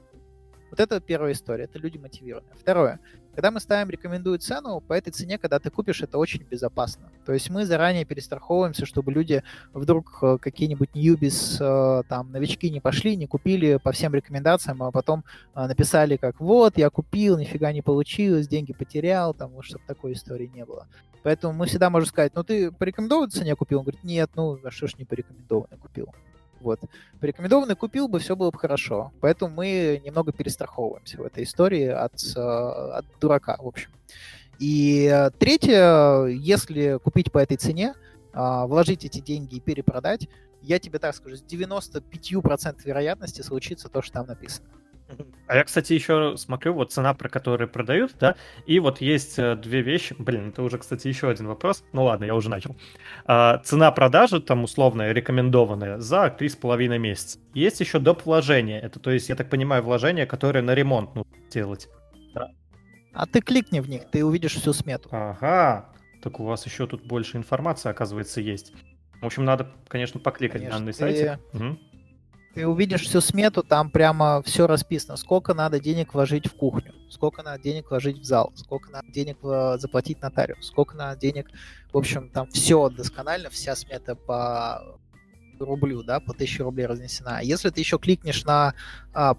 [0.71, 2.55] Вот это первая история, это люди мотивированные.
[2.59, 3.01] Второе,
[3.35, 7.11] когда мы ставим рекомендую цену, по этой цене, когда ты купишь, это очень безопасно.
[7.25, 9.43] То есть мы заранее перестраховываемся, чтобы люди
[9.73, 14.91] вдруг э, какие-нибудь ньюбис, э, там, новички не пошли, не купили по всем рекомендациям, а
[14.91, 20.13] потом э, написали как вот, я купил, нифига не получилось, деньги потерял, там, чтобы такой
[20.13, 20.87] истории не было.
[21.23, 23.79] Поэтому мы всегда можем сказать, ну ты по рекомендованной цене купил?
[23.79, 26.09] Он говорит, нет, ну а что ж не по рекомендованной купил?
[26.61, 26.81] Вот.
[27.21, 29.13] Порекомендованный купил бы, все было бы хорошо.
[29.21, 33.91] Поэтому мы немного перестраховываемся в этой истории от, э, от дурака, в общем.
[34.59, 37.95] И третье, если купить по этой цене,
[38.33, 40.29] а, вложить эти деньги и перепродать,
[40.63, 44.69] я тебе так скажу, с 95% вероятности случится то, что там написано.
[45.47, 48.37] А я, кстати, еще смотрю, вот цена, про которую продают, да,
[48.67, 50.15] и вот есть э, две вещи.
[50.19, 51.83] Блин, это уже, кстати, еще один вопрос.
[51.93, 52.77] Ну ладно, я уже начал.
[53.25, 57.39] А, цена продажи, там условная, рекомендованная, за 3,5 месяца.
[57.53, 58.25] Есть еще доп.
[58.25, 58.81] вложения.
[58.81, 61.89] Это, то есть, я так понимаю, вложения, которые на ремонт нужно делать.
[62.35, 62.51] Да.
[63.13, 65.09] А ты кликни в них, ты увидишь всю смету.
[65.11, 65.91] Ага,
[66.23, 68.73] так у вас еще тут больше информации, оказывается, есть.
[69.21, 70.99] В общем, надо, конечно, покликать конечно, на данный ты...
[70.99, 71.39] сайте.
[71.53, 71.79] Угу.
[72.55, 75.17] Ты увидишь всю смету, там прямо все расписано.
[75.17, 79.39] Сколько надо денег вложить в кухню, сколько надо денег вложить в зал, сколько надо денег
[79.81, 81.49] заплатить нотариус, сколько надо денег...
[81.93, 84.99] В общем, там все досконально, вся смета по
[85.61, 87.39] рублю, да, по 1000 рублей разнесена.
[87.39, 88.75] А если ты еще кликнешь на
[89.13, 89.37] а,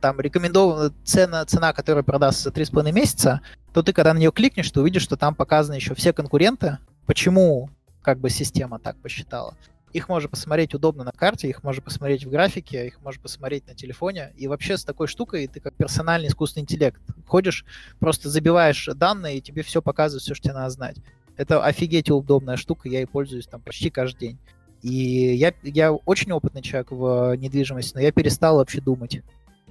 [0.00, 3.40] там рекомендованная цена, цена, которая продастся за 3,5 месяца,
[3.72, 7.70] то ты, когда на нее кликнешь, ты увидишь, что там показаны еще все конкуренты, почему
[8.02, 9.56] как бы система так посчитала.
[9.94, 13.76] Их можно посмотреть удобно на карте, их можно посмотреть в графике, их можно посмотреть на
[13.76, 14.32] телефоне.
[14.36, 17.64] И вообще с такой штукой ты как персональный искусственный интеллект ходишь,
[18.00, 20.96] просто забиваешь данные, и тебе все показывает, все, что тебе надо знать.
[21.36, 24.38] Это офигеть удобная штука, я ей пользуюсь там почти каждый день.
[24.82, 24.90] И
[25.36, 29.22] я, я очень опытный человек в недвижимости, но я перестал вообще думать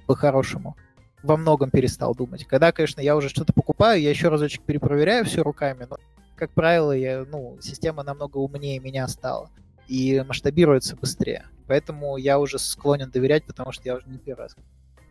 [0.06, 0.74] по-хорошему.
[1.22, 2.46] Во многом перестал думать.
[2.46, 5.98] Когда, конечно, я уже что-то покупаю, я еще разочек перепроверяю все руками, но,
[6.34, 9.50] как правило, я, ну, система намного умнее меня стала
[9.88, 11.46] и масштабируется быстрее.
[11.66, 14.56] Поэтому я уже склонен доверять, потому что я уже не первый раз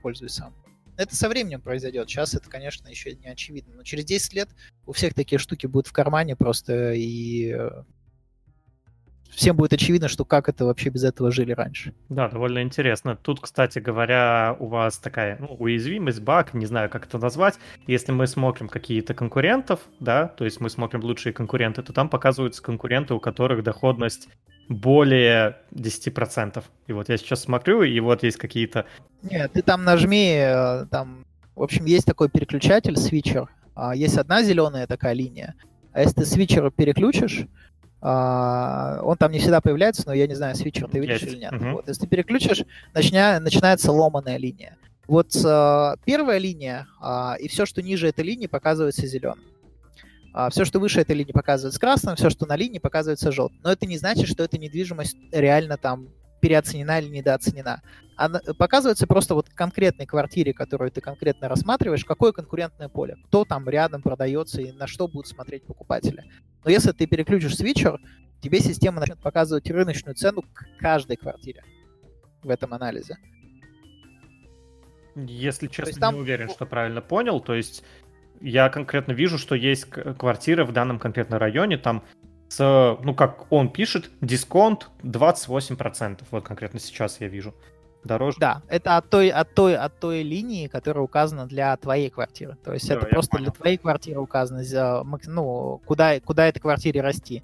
[0.02, 0.54] пользуюсь сам.
[0.96, 2.08] Это со временем произойдет.
[2.10, 3.76] Сейчас это, конечно, еще не очевидно.
[3.78, 4.50] Но через 10 лет
[4.86, 7.84] у всех такие штуки будут в кармане просто, и э,
[9.32, 11.94] всем будет очевидно, что как это вообще без этого жили раньше.
[12.10, 13.16] Да, довольно интересно.
[13.16, 17.56] Тут, кстати говоря, у вас такая ну, уязвимость, баг, не знаю, как это назвать.
[17.88, 22.62] Если мы смотрим какие-то конкурентов, да, то есть мы смотрим лучшие конкуренты, то там показываются
[22.62, 24.30] конкуренты, у которых доходность
[24.70, 26.64] более 10%.
[26.88, 28.86] И вот я сейчас смотрю, и вот есть какие-то...
[29.22, 33.50] Нет, ты там нажми, э, там, в общем, есть такой переключатель, свитчер.
[33.76, 35.56] А, есть одна зеленая такая линия,
[35.92, 37.48] А если ты свитчер переключишь,
[38.02, 41.34] а, он там не всегда появляется, но я не знаю, свитчер ты видишь Есть.
[41.34, 41.52] или нет.
[41.54, 41.74] Мгм.
[41.74, 44.76] Вот, если ты переключишь, начня- начинается ломаная линия.
[45.08, 49.44] Вот а, первая линия а, и все, что ниже этой линии, показывается зеленым.
[50.50, 53.60] Все, что выше этой линии, показывается красным, все, что на линии, показывается желтым.
[53.64, 56.10] Но это не значит, что эта недвижимость реально там
[56.42, 57.82] переоценена или недооценена.
[58.18, 63.68] Она, показывается просто вот конкретной квартире, которую ты конкретно рассматриваешь, какое конкурентное поле, кто там
[63.70, 66.22] рядом продается и на что будут смотреть покупатели.
[66.66, 67.98] Но если ты переключишь свитчер,
[68.42, 71.64] тебе система начнет показывать рыночную цену к каждой квартире
[72.44, 73.18] в этом анализе.
[75.16, 77.40] Если честно, есть там- не уверен, что правильно понял.
[77.40, 77.84] То есть
[78.42, 82.04] я конкретно вижу, что есть к- квартиры в данном конкретном районе, там
[82.50, 82.60] с,
[83.04, 86.22] ну как он пишет, дисконт 28%.
[86.32, 87.54] Вот конкретно сейчас я вижу.
[88.04, 88.38] Дороже.
[88.40, 92.58] Да, это от той, от той, от той линии, которая указана для твоей квартиры.
[92.64, 93.44] То есть Да, это просто понял.
[93.46, 94.62] для твоей квартиры указано,
[95.26, 97.44] ну, куда, куда этой квартире расти.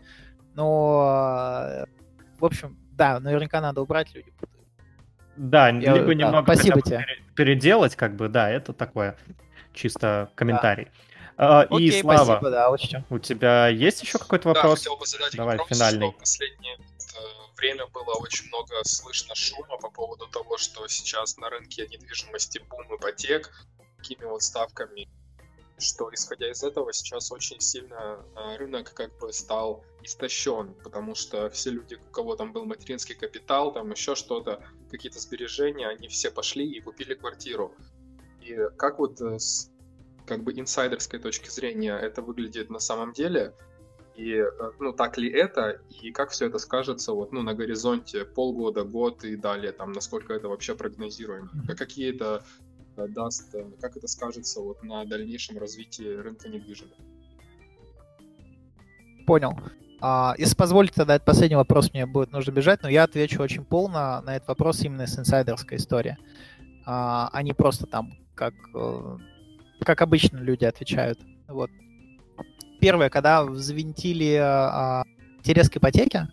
[0.56, 1.86] Но,
[2.40, 4.32] в общем, да, наверняка надо убрать люди.
[5.38, 6.98] Да, Я- либо да, немного спасибо тебе.
[6.98, 9.16] пере- переделать, как бы, да, это такое
[9.74, 10.88] чисто комментарий.
[11.38, 12.70] А, и Окей, Слава, спасибо, да,
[13.10, 14.80] у тебя есть еще какой-то Да, вопрос?
[14.80, 16.10] хотел бы задать Давай, вопрос, финальный.
[16.10, 21.50] что последнее э, время было очень много слышно шума по поводу того, что сейчас на
[21.50, 23.50] рынке недвижимости бум ипотек,
[23.98, 25.08] такими вот ставками,
[25.78, 31.50] что исходя из этого сейчас очень сильно э, рынок как бы стал истощен, потому что
[31.52, 34.62] все люди, у кого там был материнский капитал, там еще что-то,
[34.92, 37.74] какие-то сбережения, они все пошли и купили квартиру.
[38.42, 39.72] И как вот э, с
[40.26, 43.54] как бы инсайдерской точки зрения это выглядит на самом деле,
[44.16, 48.26] и э, ну так ли это, и как все это скажется вот ну на горизонте
[48.26, 52.44] полгода, год и далее, там насколько это вообще прогнозируемо, какие это
[52.98, 57.02] э, даст, как это скажется вот на дальнейшем развитии рынка недвижимости.
[59.26, 59.54] Понял.
[60.02, 63.66] А, если позволите, тогда этот последний вопрос мне будет нужно бежать, но я отвечу очень
[63.66, 66.18] полно на этот вопрос именно с инсайдерской истории.
[66.86, 69.18] А, а не просто там, как, э,
[69.82, 71.20] как обычно люди отвечают.
[71.50, 71.70] Вот.
[72.80, 75.04] Первое, когда взвинтили а,
[75.40, 76.30] интерес к ипотеке,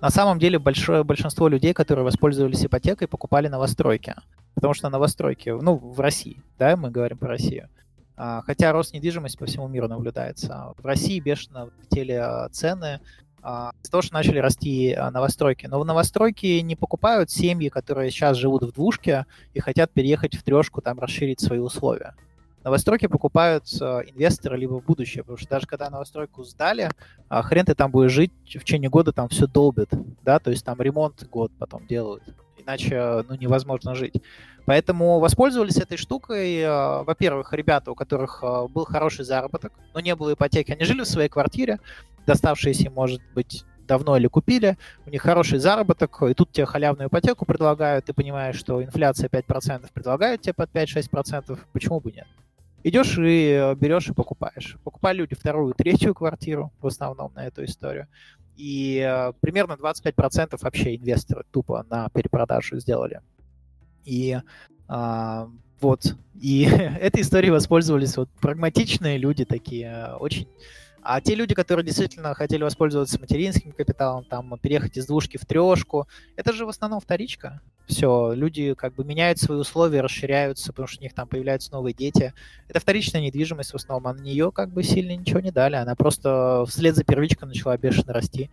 [0.00, 4.14] на самом деле большое большинство людей, которые воспользовались ипотекой, покупали новостройки.
[4.54, 7.68] Потому что новостройки, ну, в России, да, мы говорим про Россию.
[8.16, 10.74] А, Хотя рост недвижимости по всему миру наблюдается.
[10.78, 13.00] В России бешено летели а, цены
[13.82, 15.66] из-за того, что начали расти а, новостройки.
[15.66, 20.42] Но в новостройки не покупают семьи, которые сейчас живут в двушке и хотят переехать в
[20.42, 22.14] трешку, там расширить свои условия.
[22.64, 26.90] Новостройки покупают а, инвесторы либо в будущее, потому что даже когда новостройку сдали,
[27.28, 29.88] а, хрен ты там будешь жить, в течение года там все долбит,
[30.22, 32.24] да, то есть там ремонт год потом делают,
[32.58, 34.20] иначе, ну, невозможно жить.
[34.66, 40.72] Поэтому воспользовались этой штукой, во-первых, ребята, у которых был хороший заработок, но не было ипотеки,
[40.72, 41.78] они жили в своей квартире,
[42.28, 44.76] доставшиеся, может быть, давно или купили,
[45.06, 49.88] у них хороший заработок, и тут тебе халявную ипотеку предлагают, ты понимаешь, что инфляция 5%,
[49.92, 52.26] предлагают тебе под 5-6%, почему бы нет?
[52.84, 54.76] Идешь и э, берешь и покупаешь.
[54.84, 58.06] Покупали люди вторую, третью квартиру в основном на эту историю.
[58.56, 63.20] И э, примерно 25% вообще инвесторы тупо на перепродажу сделали.
[64.04, 64.38] И
[64.86, 65.48] а,
[65.80, 66.16] вот.
[66.40, 66.64] И
[67.00, 70.48] этой историей воспользовались вот прагматичные люди такие, э, очень.
[71.10, 76.06] А те люди, которые действительно хотели воспользоваться материнским капиталом, там, переехать из двушки в трешку,
[76.36, 77.62] это же в основном вторичка.
[77.86, 81.94] Все, люди как бы меняют свои условия, расширяются, потому что у них там появляются новые
[81.94, 82.34] дети.
[82.68, 85.76] Это вторичная недвижимость в основном, а на нее как бы сильно ничего не дали.
[85.76, 88.50] Она просто вслед за первичкой начала бешено расти.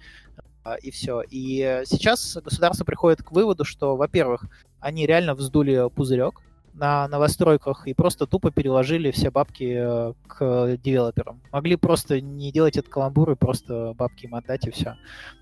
[0.63, 1.23] а, И все.
[1.29, 4.45] И сейчас государство приходит к выводу, что, во-первых,
[4.79, 6.41] они реально вздули пузырек
[6.75, 11.41] на новостройках и просто тупо переложили все бабки э, к девелоперам.
[11.51, 14.97] Могли просто не делать этот каламбур и просто бабки им отдать и все.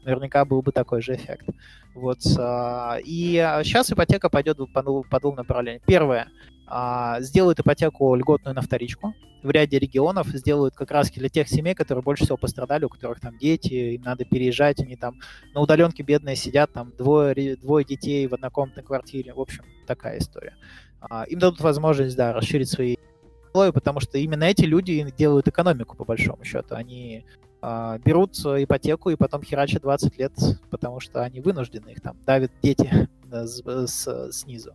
[0.06, 1.48] Наверняка был бы такой же эффект.
[1.96, 2.20] Вот.
[2.38, 5.82] а, И сейчас ипотека пойдет по по двум направлениям.
[5.86, 6.28] Первое.
[6.68, 9.14] а, Сделают ипотеку льготную на вторичку.
[9.42, 13.20] В ряде регионов сделают как раз для тех семей, которые больше всего пострадали, у которых
[13.20, 15.20] там дети, им надо переезжать, они там
[15.54, 19.34] на удаленке бедные сидят, там двое, двое детей в однокомнатной квартире.
[19.34, 20.56] В общем, такая история.
[21.10, 22.96] А, Им дадут возможность, да, расширить свои
[23.50, 26.76] условия, потому что именно эти люди делают экономику, по большому счету.
[26.76, 27.26] Они
[27.62, 30.34] а, берут э, ипотеку и потом херачат 20 лет,
[30.70, 34.74] потому что они вынуждены, их там давят дети с- с- снизу.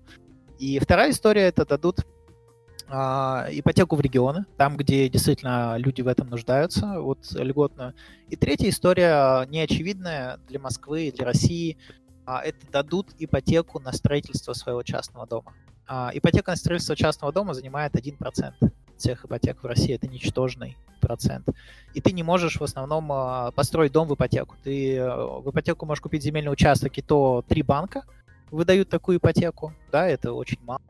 [0.58, 2.06] И вторая история, это дадут
[2.88, 7.94] а, ипотеку в регионы, там, где действительно люди в этом нуждаются, вот льготно.
[8.28, 11.76] И третья история, неочевидная для Москвы и для России,
[12.26, 15.54] а, это дадут ипотеку на строительство своего частного дома.
[15.88, 18.52] А, ипотека на строительство частного дома занимает 1%.
[18.98, 21.48] всех ипотек в России, это ничтожный процент.
[21.94, 24.56] И ты не можешь в основном а, построить дом в ипотеку.
[24.62, 28.02] Ты э, в ипотеку можешь купить земельный участок, и то три банка
[28.50, 30.82] выдают такую ипотеку, да, это очень мало.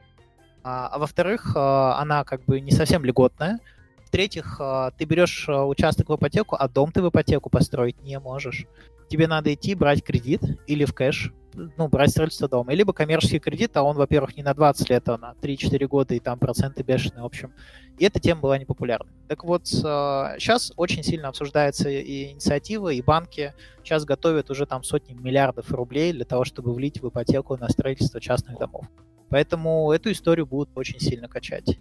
[0.64, 3.60] А, а во-вторых, а, она как бы не совсем льготная.
[4.04, 4.58] В-третьих,
[4.96, 8.66] ты берешь участок в ипотеку, а дом ты в ипотеку построить не можешь
[9.08, 11.32] тебе надо идти брать кредит или в кэш,
[11.76, 15.18] ну, брать строительство дома, либо коммерческий кредит, а он, во-первых, не на 20 лет, а
[15.18, 17.52] на 3-4 года, и там проценты бешеные, в общем.
[17.98, 19.10] И эта тема была непопулярна.
[19.26, 25.14] Так вот, сейчас очень сильно обсуждается и инициатива, и банки сейчас готовят уже там сотни
[25.14, 28.86] миллиардов рублей для того, чтобы влить в ипотеку на строительство частных домов.
[29.30, 31.78] Поэтому эту историю будут очень сильно качать.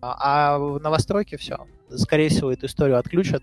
[0.00, 1.66] А, а в новостройке все.
[1.90, 3.42] Скорее всего, эту историю отключат,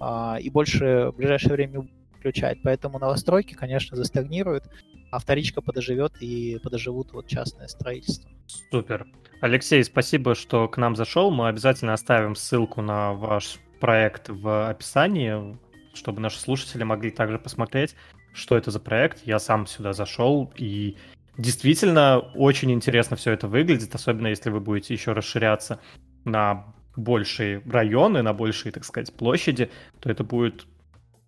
[0.00, 1.88] а, и больше в ближайшее время
[2.24, 2.58] включать.
[2.62, 4.64] Поэтому новостройки, конечно, застагнируют,
[5.10, 8.30] а вторичка подоживет и подоживут вот частное строительство.
[8.70, 9.06] Супер.
[9.42, 11.30] Алексей, спасибо, что к нам зашел.
[11.30, 15.58] Мы обязательно оставим ссылку на ваш проект в описании,
[15.92, 17.94] чтобы наши слушатели могли также посмотреть,
[18.32, 19.26] что это за проект.
[19.26, 20.96] Я сам сюда зашел, и
[21.36, 25.78] действительно очень интересно все это выглядит, особенно если вы будете еще расширяться
[26.24, 26.64] на
[26.96, 29.70] большие районы, на большие, так сказать, площади,
[30.00, 30.66] то это будет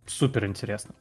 [0.06, 0.94] Супер интересно.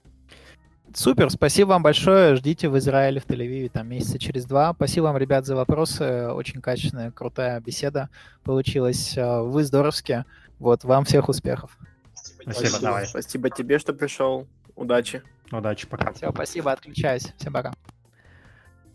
[0.94, 2.36] Супер, спасибо вам большое.
[2.36, 4.74] Ждите в Израиле, в Тель-Авиве, там месяца через два.
[4.74, 6.30] Спасибо вам, ребят, за вопросы.
[6.30, 8.10] Очень качественная, крутая беседа
[8.44, 9.16] получилась.
[9.18, 10.26] Вы здоровские.
[10.58, 11.78] Вот, вам всех успехов.
[12.14, 13.08] Спасибо, спасибо давай.
[13.08, 14.48] Спасибо тебе, что пришел.
[14.76, 15.22] Удачи.
[15.52, 16.14] Удачи, пока.
[16.14, 17.34] Все, спасибо, отключаюсь.
[17.38, 17.74] Всем пока.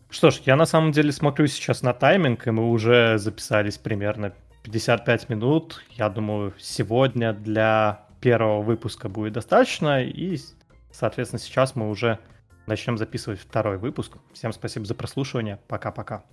[0.09, 4.33] Что ж, я на самом деле смотрю сейчас на тайминг, и мы уже записались примерно
[4.63, 5.85] 55 минут.
[5.91, 10.39] Я думаю, сегодня для первого выпуска будет достаточно, и,
[10.93, 12.19] соответственно, сейчас мы уже
[12.67, 14.17] начнем записывать второй выпуск.
[14.33, 15.59] Всем спасибо за прослушивание.
[15.69, 16.25] Пока-пока.